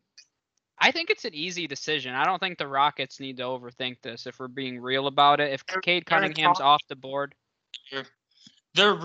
I 0.78 0.92
think 0.92 1.11
it's 1.11 1.25
an 1.25 1.35
easy 1.35 1.66
decision. 1.66 2.14
I 2.14 2.25
don't 2.25 2.38
think 2.38 2.59
the 2.59 2.68
Rockets 2.68 3.18
need 3.18 3.38
to 3.38 3.42
overthink 3.42 3.97
this 4.00 4.26
if 4.28 4.38
we're 4.38 4.47
being 4.47 4.80
real 4.80 5.09
about 5.09 5.40
it. 5.40 5.52
If 5.52 5.66
Cade 5.83 6.06
Cunningham's 6.06 6.61
off 6.61 6.83
the 6.88 6.97
board. 6.97 7.35
They're 8.75 8.99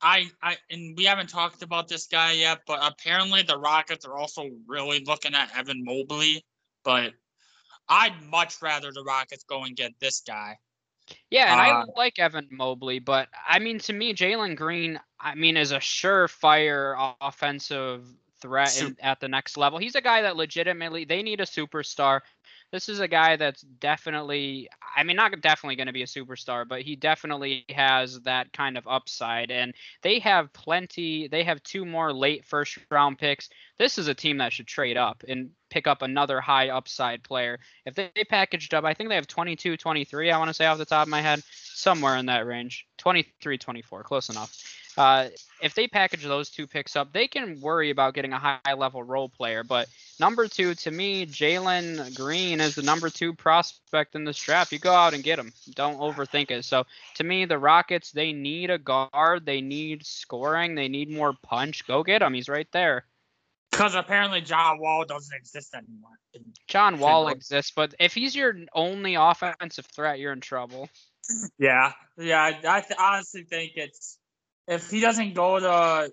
I 0.00 0.26
I 0.42 0.56
and 0.70 0.96
we 0.96 1.04
haven't 1.04 1.28
talked 1.28 1.62
about 1.62 1.88
this 1.88 2.06
guy 2.06 2.32
yet, 2.32 2.60
but 2.66 2.78
apparently 2.82 3.42
the 3.42 3.58
Rockets 3.58 4.04
are 4.04 4.16
also 4.16 4.48
really 4.66 5.02
looking 5.04 5.34
at 5.34 5.56
Evan 5.56 5.84
Mobley. 5.84 6.44
But 6.84 7.14
I'd 7.88 8.22
much 8.30 8.62
rather 8.62 8.92
the 8.92 9.02
Rockets 9.02 9.44
go 9.44 9.64
and 9.64 9.76
get 9.76 9.92
this 10.00 10.22
guy. 10.26 10.58
Yeah, 11.30 11.52
and 11.52 11.60
uh, 11.60 11.80
I 11.80 11.84
like 11.96 12.18
Evan 12.18 12.48
Mobley, 12.50 12.98
but 12.98 13.28
I 13.48 13.58
mean 13.58 13.78
to 13.80 13.92
me, 13.92 14.14
Jalen 14.14 14.56
Green, 14.56 15.00
I 15.18 15.34
mean, 15.34 15.56
is 15.56 15.72
a 15.72 15.78
surefire 15.78 17.14
offensive 17.20 18.06
threat 18.40 18.80
in, 18.80 18.96
at 19.00 19.20
the 19.20 19.28
next 19.28 19.56
level. 19.56 19.78
He's 19.78 19.94
a 19.94 20.00
guy 20.00 20.22
that 20.22 20.36
legitimately 20.36 21.04
they 21.04 21.22
need 21.22 21.40
a 21.40 21.46
superstar. 21.46 22.20
This 22.70 22.90
is 22.90 23.00
a 23.00 23.08
guy 23.08 23.36
that's 23.36 23.62
definitely, 23.62 24.68
I 24.94 25.02
mean, 25.02 25.16
not 25.16 25.40
definitely 25.40 25.76
going 25.76 25.86
to 25.86 25.92
be 25.92 26.02
a 26.02 26.06
superstar, 26.06 26.68
but 26.68 26.82
he 26.82 26.96
definitely 26.96 27.64
has 27.70 28.20
that 28.20 28.52
kind 28.52 28.76
of 28.76 28.86
upside. 28.86 29.50
And 29.50 29.74
they 30.02 30.18
have 30.18 30.52
plenty, 30.52 31.28
they 31.28 31.44
have 31.44 31.62
two 31.62 31.86
more 31.86 32.12
late 32.12 32.44
first 32.44 32.78
round 32.90 33.18
picks. 33.18 33.48
This 33.78 33.96
is 33.96 34.08
a 34.08 34.14
team 34.14 34.38
that 34.38 34.52
should 34.52 34.66
trade 34.66 34.98
up 34.98 35.24
and 35.26 35.50
pick 35.70 35.86
up 35.86 36.02
another 36.02 36.40
high 36.42 36.68
upside 36.68 37.22
player. 37.22 37.58
If 37.86 37.94
they, 37.94 38.10
they 38.14 38.24
packaged 38.24 38.74
up, 38.74 38.84
I 38.84 38.92
think 38.92 39.08
they 39.08 39.14
have 39.14 39.26
22, 39.26 39.78
23, 39.78 40.30
I 40.30 40.38
want 40.38 40.48
to 40.48 40.54
say 40.54 40.66
off 40.66 40.76
the 40.76 40.84
top 40.84 41.06
of 41.06 41.10
my 41.10 41.22
head, 41.22 41.42
somewhere 41.50 42.16
in 42.16 42.26
that 42.26 42.46
range. 42.46 42.86
23, 42.98 43.56
24, 43.56 44.02
close 44.02 44.28
enough. 44.28 44.54
Uh, 44.98 45.28
if 45.62 45.74
they 45.74 45.86
package 45.86 46.24
those 46.24 46.50
two 46.50 46.66
picks 46.66 46.96
up, 46.96 47.12
they 47.12 47.28
can 47.28 47.60
worry 47.60 47.90
about 47.90 48.14
getting 48.14 48.32
a 48.32 48.38
high 48.38 48.74
level 48.76 49.00
role 49.00 49.28
player. 49.28 49.62
But 49.62 49.88
number 50.18 50.48
two, 50.48 50.74
to 50.74 50.90
me, 50.90 51.24
Jalen 51.24 52.16
Green 52.16 52.60
is 52.60 52.74
the 52.74 52.82
number 52.82 53.08
two 53.08 53.32
prospect 53.32 54.16
in 54.16 54.24
this 54.24 54.36
draft. 54.36 54.72
You 54.72 54.80
go 54.80 54.92
out 54.92 55.14
and 55.14 55.22
get 55.22 55.38
him. 55.38 55.52
Don't 55.70 56.00
overthink 56.00 56.50
it. 56.50 56.64
So 56.64 56.84
to 57.14 57.24
me, 57.24 57.44
the 57.44 57.58
Rockets, 57.58 58.10
they 58.10 58.32
need 58.32 58.70
a 58.70 58.78
guard. 58.78 59.46
They 59.46 59.60
need 59.60 60.04
scoring. 60.04 60.74
They 60.74 60.88
need 60.88 61.12
more 61.12 61.32
punch. 61.44 61.86
Go 61.86 62.02
get 62.02 62.20
him. 62.20 62.34
He's 62.34 62.48
right 62.48 62.68
there. 62.72 63.04
Because 63.70 63.94
apparently 63.94 64.40
John 64.40 64.80
Wall 64.80 65.04
doesn't 65.04 65.36
exist 65.36 65.74
anymore. 65.74 66.10
John 66.66 66.98
Wall 66.98 67.28
exists, 67.28 67.72
but 67.74 67.94
if 68.00 68.14
he's 68.14 68.34
your 68.34 68.56
only 68.72 69.14
offensive 69.14 69.86
threat, 69.86 70.18
you're 70.18 70.32
in 70.32 70.40
trouble. 70.40 70.88
Yeah, 71.58 71.92
yeah. 72.16 72.42
I 72.42 72.80
th- 72.80 72.98
honestly 72.98 73.42
think 73.42 73.72
it's 73.74 74.17
if 74.68 74.90
he 74.90 75.00
doesn't 75.00 75.34
go 75.34 75.58
to 75.58 76.12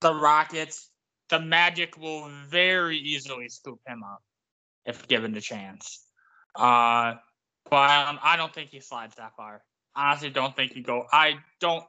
the 0.00 0.14
Rockets, 0.14 0.90
the 1.28 1.38
Magic 1.38 1.96
will 1.98 2.28
very 2.48 2.98
easily 2.98 3.48
scoop 3.48 3.80
him 3.86 4.02
up 4.02 4.22
if 4.86 5.06
given 5.06 5.32
the 5.32 5.40
chance. 5.40 6.02
Uh, 6.56 7.14
but 7.70 7.90
um, 7.90 8.18
I 8.22 8.36
don't 8.36 8.52
think 8.52 8.70
he 8.70 8.80
slides 8.80 9.14
that 9.16 9.36
far. 9.36 9.62
Honestly, 9.94 10.30
don't 10.30 10.56
think 10.56 10.72
he 10.72 10.82
go. 10.82 11.04
I 11.12 11.34
don't. 11.60 11.84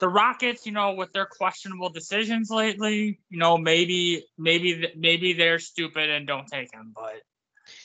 The 0.00 0.08
Rockets, 0.08 0.66
you 0.66 0.72
know, 0.72 0.94
with 0.94 1.12
their 1.12 1.26
questionable 1.26 1.90
decisions 1.90 2.48
lately, 2.50 3.20
you 3.28 3.38
know, 3.38 3.58
maybe, 3.58 4.24
maybe, 4.38 4.88
maybe 4.96 5.34
they're 5.34 5.58
stupid 5.58 6.08
and 6.08 6.26
don't 6.26 6.46
take 6.46 6.72
him. 6.72 6.92
But 6.94 7.20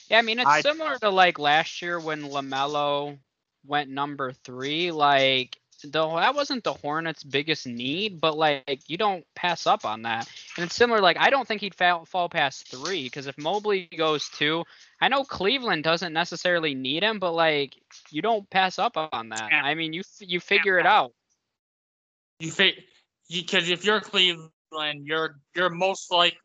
yeah, 0.10 0.20
I 0.20 0.22
mean, 0.22 0.40
it's 0.40 0.48
I, 0.48 0.62
similar 0.62 0.98
to 1.00 1.10
like 1.10 1.40
last 1.40 1.82
year 1.82 2.00
when 2.00 2.24
LaMelo 2.24 3.18
went 3.66 3.90
number 3.90 4.32
three. 4.32 4.92
Like 4.92 5.58
though 5.84 6.15
that 6.15 6.36
wasn't 6.36 6.63
the 6.63 6.74
Hornets' 6.74 7.24
biggest 7.24 7.67
need, 7.67 8.20
but 8.22 8.38
like 8.38 8.82
you 8.88 8.98
don't 8.98 9.25
pass 9.36 9.67
up 9.67 9.86
on 9.86 10.03
that. 10.03 10.27
And 10.58 10.65
it's 10.65 10.75
similar. 10.75 11.01
Like 11.01 11.17
I 11.20 11.29
don't 11.29 11.48
think 11.48 11.62
he'd 11.62 11.75
fall, 11.75 12.05
fall 12.05 12.29
past 12.29 12.67
three 12.70 13.03
because 13.03 13.27
if 13.27 13.38
Mobley 13.38 13.89
goes 13.98 14.29
two, 14.29 14.63
I 15.01 15.08
know 15.08 15.24
Cleveland 15.24 15.84
doesn't 15.84 16.13
necessarily 16.13 16.74
need 16.74 17.03
him, 17.03 17.20
but 17.20 17.34
like 17.34 17.75
you 18.10 18.22
don't 18.22 18.50
pass 18.50 18.79
up 18.79 18.98
on 18.98 19.29
that. 19.29 19.51
I 19.51 19.75
mean, 19.75 19.94
you 19.94 20.03
you 20.20 20.39
figure 20.39 20.79
it 20.79 20.86
out. 20.86 21.13
You 22.39 22.51
figure 22.51 22.82
because 23.29 23.70
if 23.70 23.86
you're 23.86 24.01
Cleveland, 24.01 24.51
you're 25.05 25.39
you're 25.55 25.70
most 25.70 26.12
like 26.12 26.36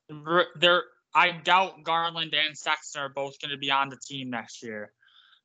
they're 0.56 0.84
I 1.14 1.32
doubt 1.32 1.82
Garland 1.82 2.34
and 2.34 2.56
Sexton 2.56 3.02
are 3.02 3.08
both 3.08 3.40
going 3.40 3.50
to 3.50 3.58
be 3.58 3.70
on 3.70 3.88
the 3.88 3.96
team 3.96 4.30
next 4.30 4.62
year. 4.62 4.92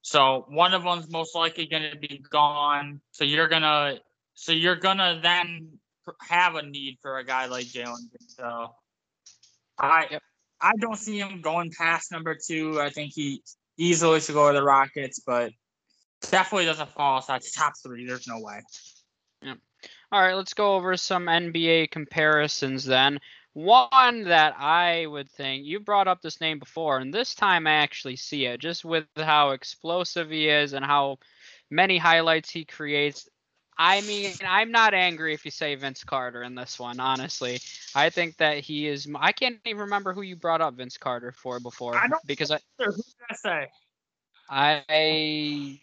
So 0.05 0.45
one 0.49 0.75
of 0.75 0.83
them's 0.83 1.09
most 1.09 1.33
likely 1.33 1.65
going 1.65 1.89
to 1.89 1.97
be 1.97 2.23
gone. 2.29 3.01
So 3.09 3.23
you're 3.23 3.47
gonna, 3.47 3.97
so 4.35 4.51
you're 4.51 4.75
gonna 4.75 5.19
then 5.23 5.79
have 6.21 6.53
a 6.53 6.61
need 6.61 6.99
for 7.01 7.17
a 7.17 7.25
guy 7.25 7.47
like 7.47 7.65
Jalen. 7.65 8.05
So 8.27 8.67
I, 9.79 10.05
Yep. 10.11 10.21
I 10.61 10.73
don't 10.79 10.99
see 10.99 11.17
him 11.17 11.41
going 11.41 11.71
past 11.71 12.11
number 12.11 12.35
two. 12.35 12.79
I 12.79 12.91
think 12.91 13.13
he 13.15 13.41
easily 13.77 14.19
should 14.19 14.35
go 14.35 14.47
to 14.47 14.53
the 14.53 14.63
Rockets, 14.63 15.21
but 15.25 15.51
definitely 16.29 16.65
doesn't 16.65 16.91
fall 16.91 17.17
outside 17.17 17.41
the 17.41 17.51
top 17.55 17.73
three. 17.83 18.05
There's 18.05 18.27
no 18.27 18.39
way. 18.39 18.61
Yep. 19.41 19.57
All 20.11 20.21
right, 20.21 20.35
let's 20.35 20.53
go 20.53 20.75
over 20.75 20.95
some 20.97 21.25
NBA 21.25 21.89
comparisons 21.89 22.85
then. 22.85 23.19
One 23.55 24.25
that 24.25 24.53
I 24.59 25.05
would 25.05 25.29
think 25.31 25.63
you 25.63 25.79
brought 25.79 26.09
up 26.09 26.21
this 26.21 26.41
name 26.41 26.59
before, 26.59 26.97
and 26.97 27.13
this 27.13 27.33
time 27.33 27.67
I 27.67 27.75
actually 27.75 28.17
see 28.17 28.45
it 28.47 28.59
just 28.59 28.83
with 28.83 29.05
how 29.15 29.51
explosive 29.51 30.29
he 30.29 30.49
is 30.49 30.73
and 30.73 30.83
how 30.83 31.19
many 31.71 31.97
highlights 31.97 32.49
he 32.49 32.65
creates. 32.65 33.29
I 33.77 34.01
mean, 34.01 34.33
I'm 34.45 34.71
not 34.71 34.93
angry 34.93 35.33
if 35.33 35.45
you 35.45 35.51
say 35.51 35.73
Vince 35.75 36.03
Carter 36.03 36.43
in 36.43 36.53
this 36.53 36.77
one, 36.77 36.99
honestly. 36.99 37.59
I 37.95 38.09
think 38.09 38.35
that 38.37 38.59
he 38.59 38.87
is. 38.87 39.07
I 39.15 39.31
can't 39.31 39.57
even 39.65 39.83
remember 39.83 40.13
who 40.13 40.21
you 40.21 40.35
brought 40.35 40.59
up 40.59 40.73
Vince 40.73 40.97
Carter 40.97 41.31
for 41.31 41.61
before 41.61 41.95
I 41.95 42.09
don't 42.09 42.25
because 42.27 42.51
I, 42.51 42.59
Who 42.79 42.91
did 42.91 43.03
I 43.29 43.35
say? 43.35 43.67
I 44.49 45.79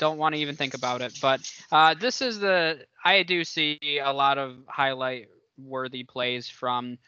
don't 0.00 0.18
want 0.18 0.34
to 0.34 0.40
even 0.40 0.56
think 0.56 0.74
about 0.74 1.02
it. 1.02 1.16
But 1.22 1.40
uh, 1.70 1.94
this 1.94 2.20
is 2.20 2.40
the 2.40 2.84
I 3.04 3.22
do 3.22 3.44
see 3.44 4.00
a 4.02 4.12
lot 4.12 4.38
of 4.38 4.56
highlight 4.66 5.28
worthy 5.58 6.04
plays 6.04 6.48
from 6.48 6.98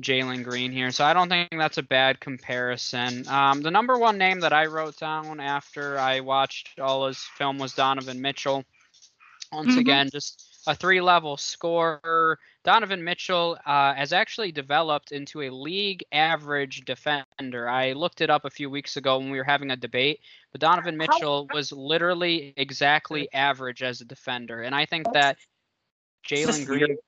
Jalen 0.00 0.44
Green 0.44 0.70
here, 0.70 0.90
so 0.92 1.04
I 1.04 1.12
don't 1.12 1.28
think 1.28 1.50
that's 1.50 1.78
a 1.78 1.82
bad 1.82 2.20
comparison. 2.20 3.26
Um, 3.26 3.62
the 3.62 3.70
number 3.70 3.98
one 3.98 4.16
name 4.16 4.40
that 4.40 4.52
I 4.52 4.66
wrote 4.66 4.96
down 4.96 5.40
after 5.40 5.98
I 5.98 6.20
watched 6.20 6.78
all 6.78 7.08
his 7.08 7.18
film 7.18 7.58
was 7.58 7.74
Donovan 7.74 8.20
Mitchell. 8.20 8.64
Once 9.50 9.74
Mhm. 9.74 9.78
again, 9.78 10.10
just 10.10 10.62
a 10.66 10.74
three-level 10.74 11.36
scorer. 11.38 12.38
Donovan 12.62 13.02
Mitchell 13.02 13.58
uh, 13.64 13.94
has 13.94 14.12
actually 14.12 14.52
developed 14.52 15.10
into 15.10 15.42
a 15.42 15.50
league 15.50 16.04
average 16.12 16.84
defender. 16.84 17.68
I 17.68 17.92
looked 17.92 18.20
it 18.20 18.28
up 18.28 18.44
a 18.44 18.50
few 18.50 18.68
weeks 18.68 18.96
ago 18.98 19.18
when 19.18 19.30
we 19.30 19.38
were 19.38 19.44
having 19.44 19.70
a 19.70 19.76
debate, 19.76 20.20
but 20.52 20.60
Donovan 20.60 20.96
Mitchell 20.96 21.48
was 21.54 21.72
literally 21.72 22.52
exactly 22.56 23.32
average 23.32 23.82
as 23.82 24.00
a 24.00 24.04
defender, 24.04 24.62
and 24.62 24.74
I 24.74 24.84
think 24.84 25.10
that 25.12 25.38
Jalen 26.26 26.66
Green. 26.66 26.98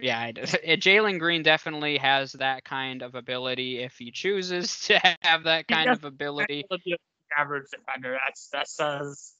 Yeah, 0.00 0.26
it- 0.26 0.38
eh, 0.64 0.76
Jalen 0.76 1.18
Green 1.18 1.42
definitely 1.42 1.98
has 1.98 2.32
that 2.32 2.64
kind 2.64 3.02
of 3.02 3.14
ability 3.14 3.78
if 3.82 3.96
he 3.98 4.10
chooses 4.10 4.80
to 4.86 4.98
have 5.22 5.44
that 5.44 5.68
kind 5.68 5.90
of 5.90 6.04
ability. 6.04 6.64
He'll 6.68 6.78
be 6.84 6.92
an 6.92 6.98
average 7.36 7.66
defender. 7.70 8.18
That's 8.24 8.48
that 8.50 8.68
says. 8.68 9.32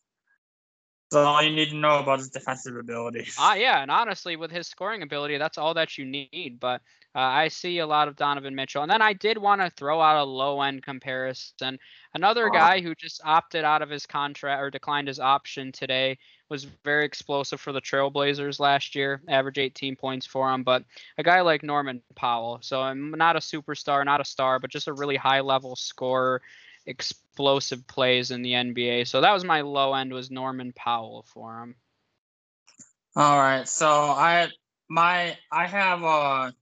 That's 1.11 1.25
all 1.25 1.43
you 1.43 1.55
need 1.55 1.71
to 1.71 1.77
know 1.77 2.00
about 2.00 2.19
his 2.19 2.29
defensive 2.29 2.77
ability. 2.77 3.27
Ah, 3.38 3.55
yeah, 3.55 3.81
and 3.81 3.91
honestly, 3.91 4.37
with 4.37 4.50
his 4.50 4.67
scoring 4.67 5.00
ability, 5.00 5.38
that's 5.38 5.57
all 5.57 5.73
that 5.73 5.97
you 5.97 6.05
need. 6.05 6.59
But 6.61 6.83
uh, 7.15 7.21
I 7.21 7.49
see 7.49 7.79
a 7.79 7.87
lot 7.87 8.09
of 8.09 8.17
Donovan 8.17 8.55
Mitchell, 8.55 8.83
and 8.83 8.91
then 8.91 9.00
I 9.00 9.15
did 9.15 9.38
want 9.38 9.62
to 9.62 9.71
throw 9.71 10.03
out 10.03 10.21
a 10.21 10.25
low 10.25 10.61
end 10.61 10.83
comparison. 10.83 11.79
Another 12.12 12.50
guy 12.50 12.83
who 12.83 12.95
just 12.95 13.23
opted 13.25 13.65
out 13.65 13.81
of 13.81 13.88
his 13.88 14.05
contract 14.05 14.61
or 14.61 14.71
declined 14.71 15.09
his 15.09 15.19
option 15.19 15.73
today 15.73 16.19
was 16.50 16.65
very 16.85 17.07
explosive 17.07 17.61
for 17.61 17.73
the 17.73 17.81
Trailblazers 17.81 18.61
last 18.61 18.95
year, 18.95 19.23
average 19.29 19.59
18 19.59 19.97
points 19.97 20.27
for 20.27 20.53
him. 20.53 20.62
But 20.62 20.85
a 21.17 21.23
guy 21.23 21.41
like 21.41 21.62
Norman 21.62 22.03
Powell, 22.17 22.59
so 22.61 22.83
I'm 22.83 23.12
not 23.12 23.37
a 23.37 23.41
superstar, 23.41 24.05
not 24.05 24.21
a 24.21 24.25
star, 24.25 24.59
but 24.59 24.71
just 24.71 24.88
a 24.88 24.93
really 24.93 25.17
high 25.17 25.41
level 25.41 25.75
scorer, 25.75 26.43
explosive 26.88 27.87
plays 27.87 28.30
in 28.33 28.42
the 28.42 28.52
NBA. 28.52 29.07
So 29.07 29.21
that 29.21 29.33
was 29.33 29.45
my 29.45 29.61
low 29.61 29.95
end 29.95 30.12
was 30.12 30.30
Norman 30.30 30.73
Powell 30.73 31.25
for 31.33 31.62
him. 31.62 31.76
All 33.16 33.38
right, 33.38 33.68
so 33.68 33.88
I 33.88 34.49
my 34.88 35.37
I 35.50 35.67
have 35.67 36.04
uh 36.04 36.52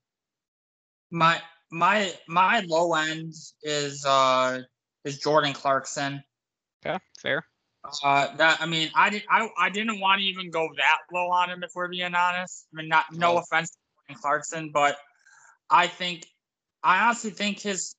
my 1.11 1.41
my 1.71 2.13
my 2.29 2.61
low 2.61 2.95
end 2.95 3.35
is 3.63 4.05
uh 4.05 4.63
is 5.05 5.19
Jordan 5.19 5.53
Clarkson. 5.53 6.23
Okay, 6.85 6.99
fair. 7.21 7.45
Uh, 8.03 8.35
that 8.37 8.61
I 8.61 8.67
mean, 8.67 8.91
I 8.97 9.11
did 9.11 9.25
I 9.31 9.49
I 9.59 9.71
didn't 9.71 10.01
want 10.01 10.21
to 10.21 10.25
even 10.25 10.51
go 10.51 10.69
that 10.77 10.99
low 11.13 11.31
on 11.31 11.51
him 11.51 11.63
if 11.63 11.71
we're 11.75 11.89
being 11.89 12.15
honest. 12.15 12.67
I 12.73 12.77
mean, 12.77 12.89
not 12.89 13.07
no 13.13 13.37
Oh. 13.37 13.39
offense 13.39 13.71
to 13.71 13.77
Jordan 14.09 14.21
Clarkson, 14.21 14.71
but 14.73 14.97
I 15.71 15.87
think 15.87 16.27
I 16.83 17.05
honestly 17.07 17.31
think 17.31 17.61
his 17.61 17.95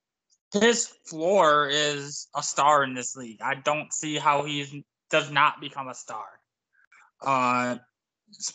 his 0.62 0.88
floor 1.06 1.70
is 1.70 2.28
a 2.36 2.44
star 2.44 2.84
in 2.84 2.94
this 2.94 3.16
league. 3.16 3.42
I 3.42 3.56
don't 3.56 3.92
see 3.94 4.18
how 4.18 4.44
he 4.44 4.86
does 5.10 5.32
not 5.32 5.62
become 5.62 5.88
a 5.88 5.96
star. 5.96 6.26
Uh, 7.22 7.78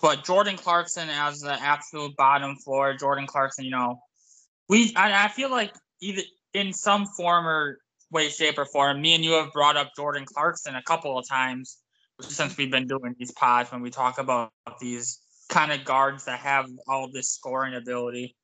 but 0.00 0.24
Jordan 0.24 0.56
Clarkson 0.56 1.08
as 1.08 1.40
the 1.40 1.52
absolute 1.52 2.14
bottom 2.16 2.56
floor, 2.56 2.94
Jordan 2.94 3.26
Clarkson, 3.26 3.64
you 3.64 3.70
know, 3.70 4.00
we 4.68 4.92
I, 4.96 5.24
I 5.24 5.28
feel 5.28 5.50
like 5.50 5.74
either 6.00 6.22
in 6.54 6.72
some 6.72 7.06
form 7.06 7.46
or 7.46 7.78
way, 8.10 8.28
shape, 8.28 8.58
or 8.58 8.66
form, 8.66 9.00
me 9.00 9.14
and 9.14 9.24
you 9.24 9.32
have 9.32 9.52
brought 9.52 9.76
up 9.76 9.92
Jordan 9.96 10.26
Clarkson 10.26 10.76
a 10.76 10.82
couple 10.82 11.18
of 11.18 11.26
times 11.26 11.78
since 12.20 12.56
we've 12.56 12.70
been 12.70 12.86
doing 12.86 13.14
these 13.18 13.32
pods 13.32 13.72
when 13.72 13.80
we 13.80 13.90
talk 13.90 14.18
about 14.18 14.52
these 14.80 15.18
kind 15.48 15.72
of 15.72 15.84
guards 15.84 16.26
that 16.26 16.38
have 16.38 16.68
all 16.86 17.10
this 17.10 17.30
scoring 17.30 17.74
ability. 17.74 18.36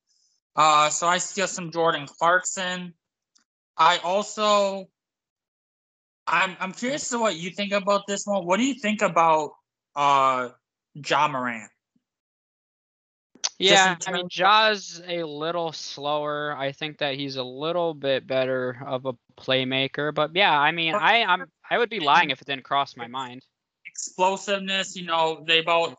Uh, 0.57 0.89
so 0.89 1.07
I 1.07 1.19
see 1.19 1.47
some 1.47 1.71
Jordan 1.71 2.07
Clarkson. 2.07 2.95
I 3.79 3.99
also, 3.99 4.89
I'm 6.27 6.57
I'm 6.59 6.73
curious 6.73 7.09
to 7.11 7.19
what 7.19 7.37
you 7.37 7.51
think 7.51 7.73
about 7.73 8.03
this 8.09 8.27
one. 8.27 8.45
What 8.45 8.59
do 8.59 8.65
you 8.65 8.75
think 8.75 9.03
about 9.03 9.53
uh, 9.95 10.51
Ja 10.95 11.29
Morant? 11.29 11.71
Yeah, 13.61 13.97
I 14.07 14.13
mean, 14.13 14.29
Ja's 14.29 15.03
a 15.07 15.25
little 15.25 15.73
slower. 15.73 16.55
I 16.57 16.73
think 16.73 16.99
that 16.99 17.15
he's 17.15 17.37
a 17.37 17.43
little 17.43 17.93
bit 17.93 18.27
better 18.27 18.81
of 18.87 19.07
a 19.07 19.15
playmaker. 19.37 20.15
But 20.15 20.31
yeah, 20.35 20.57
I 20.57 20.71
mean, 20.73 20.95
I 20.95 21.25
I'm 21.25 21.45
I 21.69 21.79
would 21.79 21.91
be 21.91 22.01
lying 22.01 22.31
if 22.31 22.41
it 22.41 22.47
didn't 22.47 22.65
cross 22.65 22.97
my 22.97 23.09
mind. 23.09 23.43
explosiveness. 23.87 24.97
You 24.97 25.07
know, 25.07 25.45
they 25.47 25.63
both 25.63 25.97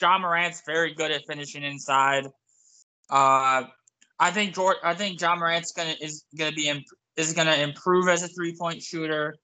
Ja 0.00 0.18
Morant's 0.18 0.62
very 0.66 0.94
good 0.94 1.10
at 1.10 1.22
finishing 1.26 1.62
inside. 1.62 2.26
Uh, 3.08 3.64
I 4.18 4.30
think 4.30 4.54
George, 4.54 4.76
I 4.82 4.94
think 4.94 5.20
Ja 5.20 5.36
Morant's 5.36 5.72
gonna 5.72 5.94
is 6.00 6.24
gonna 6.36 6.52
be 6.52 6.68
imp- 6.68 6.84
is 7.16 7.32
gonna 7.32 7.54
improve 7.54 8.08
as 8.08 8.22
a 8.22 8.28
three 8.28 8.56
point 8.56 8.82
shooter. 8.82 9.36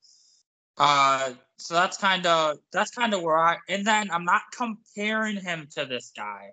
Uh, 0.79 1.33
so 1.59 1.75
that's 1.75 1.97
kind 1.97 2.27
of 2.27 2.59
that's 2.73 2.91
kind 2.91 3.15
of 3.15 3.23
where 3.23 3.39
I 3.39 3.57
and 3.69 3.87
then 3.87 4.11
I'm 4.11 4.25
not 4.25 4.43
comparing 4.57 5.37
him 5.37 5.69
to 5.77 5.87
this 5.87 6.13
guy, 6.17 6.51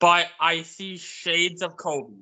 but 0.00 0.26
I 0.40 0.62
see 0.62 0.96
shades 0.96 1.62
of 1.62 1.76
Kobe. 1.76 2.14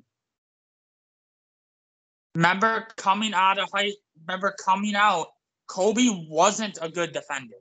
Remember 2.35 2.87
coming 2.97 3.35
out 3.35 3.59
of 3.59 3.69
high, 3.75 3.93
Remember 4.27 4.55
coming 4.65 4.95
out. 4.95 5.29
Kobe 5.67 6.27
wasn't 6.29 6.79
a 6.83 6.89
good 6.89 7.13
defender. 7.13 7.57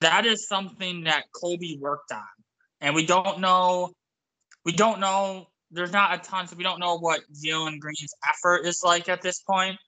That 0.00 0.26
is 0.26 0.48
something 0.48 1.04
that 1.04 1.24
Kobe 1.32 1.78
worked 1.78 2.12
on, 2.12 2.22
and 2.80 2.94
we 2.94 3.06
don't 3.06 3.40
know. 3.40 3.92
We 4.64 4.72
don't 4.72 5.00
know. 5.00 5.48
There's 5.70 5.92
not 5.92 6.14
a 6.14 6.18
ton, 6.18 6.46
so 6.46 6.56
we 6.56 6.62
don't 6.62 6.78
know 6.78 6.98
what 6.98 7.20
Jalen 7.32 7.80
Green's 7.80 8.14
effort 8.28 8.66
is 8.66 8.82
like 8.84 9.08
at 9.08 9.22
this 9.22 9.40
point. 9.42 9.78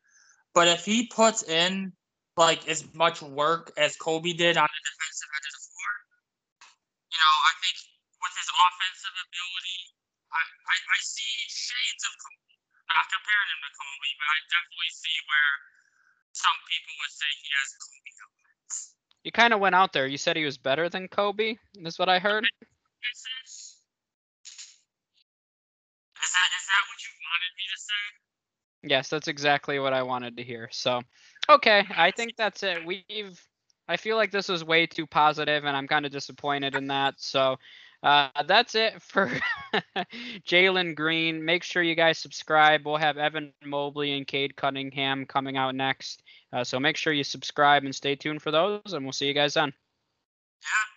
But 0.55 0.69
if 0.69 0.85
he 0.85 1.07
puts 1.07 1.45
in 1.45 1.93
like 2.37 2.67
as 2.69 2.83
much 2.95 3.23
work 3.23 3.73
as 3.77 3.97
Kobe 3.97 4.33
did 4.33 4.57
on 4.57 4.67
the 4.67 4.83
defensive 4.83 5.31
end 5.31 5.45
of 5.47 5.53
the 5.53 5.65
floor, 5.69 5.93
you 7.13 7.19
know, 7.21 7.35
I 7.45 7.53
think 7.61 7.77
with 8.19 8.35
his 8.35 8.51
offensive 8.51 9.17
ability, 9.21 9.81
I, 10.33 10.43
I, 10.43 10.77
I 10.81 10.99
see 11.05 11.33
shades 11.49 12.03
of 12.09 12.13
Kobe. 12.19 12.57
Not 12.87 13.07
comparing 13.11 13.51
him 13.51 13.61
to 13.67 13.73
Kobe, 13.75 14.11
but 14.17 14.29
I 14.31 14.37
definitely 14.47 14.93
see 14.95 15.17
where 15.27 15.53
some 16.33 16.59
people 16.71 16.93
would 17.03 17.15
say 17.15 17.29
he 17.43 17.51
has 17.53 17.69
Kobe 17.83 18.13
elements. 18.23 18.77
You 19.27 19.33
kind 19.35 19.53
of 19.53 19.59
went 19.59 19.75
out 19.75 19.93
there. 19.93 20.07
You 20.07 20.17
said 20.17 20.39
he 20.39 20.47
was 20.47 20.57
better 20.57 20.89
than 20.89 21.09
Kobe. 21.09 21.59
Is 21.83 21.99
what 21.99 22.09
I 22.09 22.23
heard. 22.23 22.47
Is 22.47 22.53
this? 23.03 23.19
Is 23.27 23.36
that 26.37 26.51
is 26.61 26.67
that 26.69 26.83
what 26.93 27.01
you 27.01 27.13
wanted 27.25 27.53
me 27.57 27.65
to 27.73 27.79
say? 27.81 28.03
Yes, 28.83 29.09
that's 29.09 29.29
exactly 29.29 29.79
what 29.79 29.93
I 29.93 30.03
wanted 30.03 30.37
to 30.37 30.45
hear. 30.45 30.69
So, 30.71 31.01
okay, 31.49 31.85
I 31.97 32.11
think 32.11 32.37
that's 32.37 32.63
it. 32.63 32.85
We've. 32.85 33.41
I 33.89 33.97
feel 33.97 34.17
like 34.17 34.33
this 34.33 34.49
was 34.49 34.65
way 34.65 34.87
too 34.87 35.07
positive, 35.07 35.65
and 35.65 35.77
I'm 35.77 35.87
kind 35.87 36.05
of 36.05 36.11
disappointed 36.11 36.75
in 36.75 36.89
that. 36.89 37.15
So, 37.19 37.57
uh, 38.03 38.29
that's 38.47 38.75
it 38.75 39.01
for 39.01 39.31
Jalen 40.47 40.97
Green. 40.97 41.45
Make 41.45 41.63
sure 41.63 41.83
you 41.83 41.95
guys 41.95 42.19
subscribe. 42.19 42.85
We'll 42.85 42.97
have 42.97 43.17
Evan 43.17 43.53
Mobley 43.65 44.17
and 44.17 44.27
Cade 44.27 44.57
Cunningham 44.57 45.25
coming 45.25 45.57
out 45.57 45.75
next. 45.75 46.23
Uh, 46.53 46.65
so 46.65 46.81
make 46.81 46.97
sure 46.97 47.13
you 47.13 47.25
subscribe 47.25 47.85
and 47.85 47.95
stay 47.95 48.17
tuned 48.17 48.43
for 48.43 48.51
those, 48.51 48.93
and 48.93 49.05
we'll 49.05 49.13
see 49.13 49.27
you 49.27 49.35
guys 49.35 49.55
then. 49.55 49.73
Yeah. 50.63 50.96